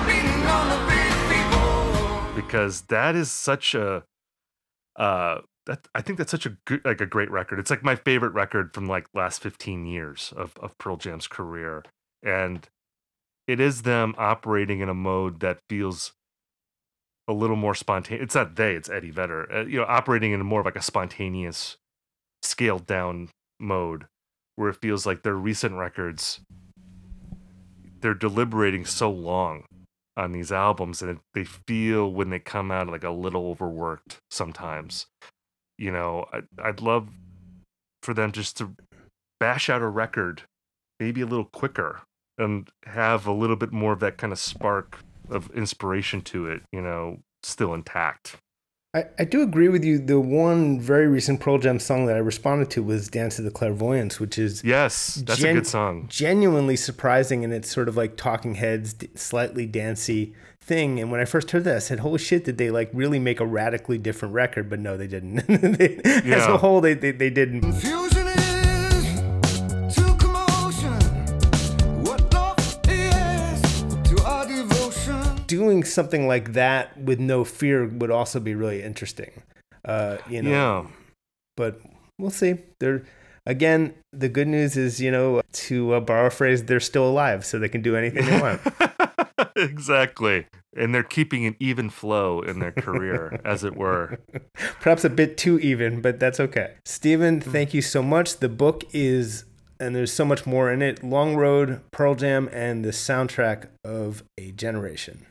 [0.06, 2.36] beating on the big people.
[2.36, 4.04] because that is such a
[4.98, 5.38] uh
[5.68, 7.60] that I think that's such a good like a great record.
[7.60, 11.86] It's like my favorite record from like last 15 years of of Pearl Jam's career
[12.24, 12.68] and
[13.48, 16.14] it is them operating in a mode that feels
[17.28, 18.24] a little more spontaneous.
[18.24, 19.52] It's not they, it's Eddie Vedder.
[19.52, 21.78] Uh, you know, operating in more of like a spontaneous
[22.41, 23.30] scaled down
[23.60, 24.06] mode
[24.56, 26.41] where it feels like their recent records
[28.02, 29.66] they're deliberating so long
[30.18, 35.06] on these albums and they feel when they come out like a little overworked sometimes
[35.78, 37.10] you know I, i'd love
[38.04, 38.76] for them just to
[39.40, 40.44] bash out a record
[41.00, 42.02] maybe a little quicker
[42.40, 44.99] and have a little bit more of that kind of spark
[45.30, 48.38] of inspiration to it you know still intact.
[48.95, 49.99] I, I do agree with you.
[49.99, 53.52] The one very recent Pearl Jam song that I responded to was Dance of the
[53.52, 56.07] Clairvoyants, which is yes that's a good song.
[56.10, 60.99] genuinely surprising and it's sort of like talking heads slightly dancey thing.
[60.99, 63.40] And when i first heard that i said holy shit did they like really make
[63.40, 64.70] a radically different record?
[64.72, 65.45] But no they didn't.
[65.78, 65.98] They-
[66.34, 67.61] as a whole they, they, they didn't
[75.49, 79.31] doing something like that with no fear would also be really interesting
[79.85, 80.49] uh you know.
[80.49, 80.88] Yeah.
[81.57, 81.81] But
[82.17, 82.55] we'll see.
[82.80, 83.03] They're
[83.45, 87.45] again the good news is you know to uh, borrow a phrase they're still alive
[87.45, 88.61] so they can do anything they want.
[89.55, 90.45] Exactly.
[90.76, 94.19] And they're keeping an even flow in their career as it were.
[94.80, 96.76] Perhaps a bit too even, but that's okay.
[96.85, 98.38] Steven, thank you so much.
[98.38, 99.45] The book is,
[99.80, 104.23] and there's so much more in it Long Road, Pearl Jam, and the soundtrack of
[104.38, 105.26] a generation.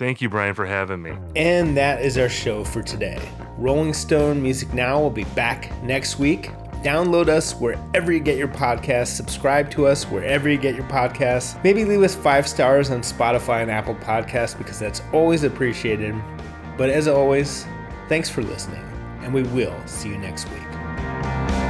[0.00, 3.20] Thank you brian for having me And that is our show for today.
[3.58, 6.50] Rolling Stone Music Now will be back next week.
[6.82, 9.08] Download us wherever you get your podcasts.
[9.08, 11.62] Subscribe to us wherever you get your podcasts.
[11.62, 16.14] Maybe leave us five stars on Spotify and Apple Podcasts because that's always appreciated.
[16.78, 17.66] But as always,
[18.08, 18.82] thanks for listening,
[19.20, 21.69] and we will see you next week.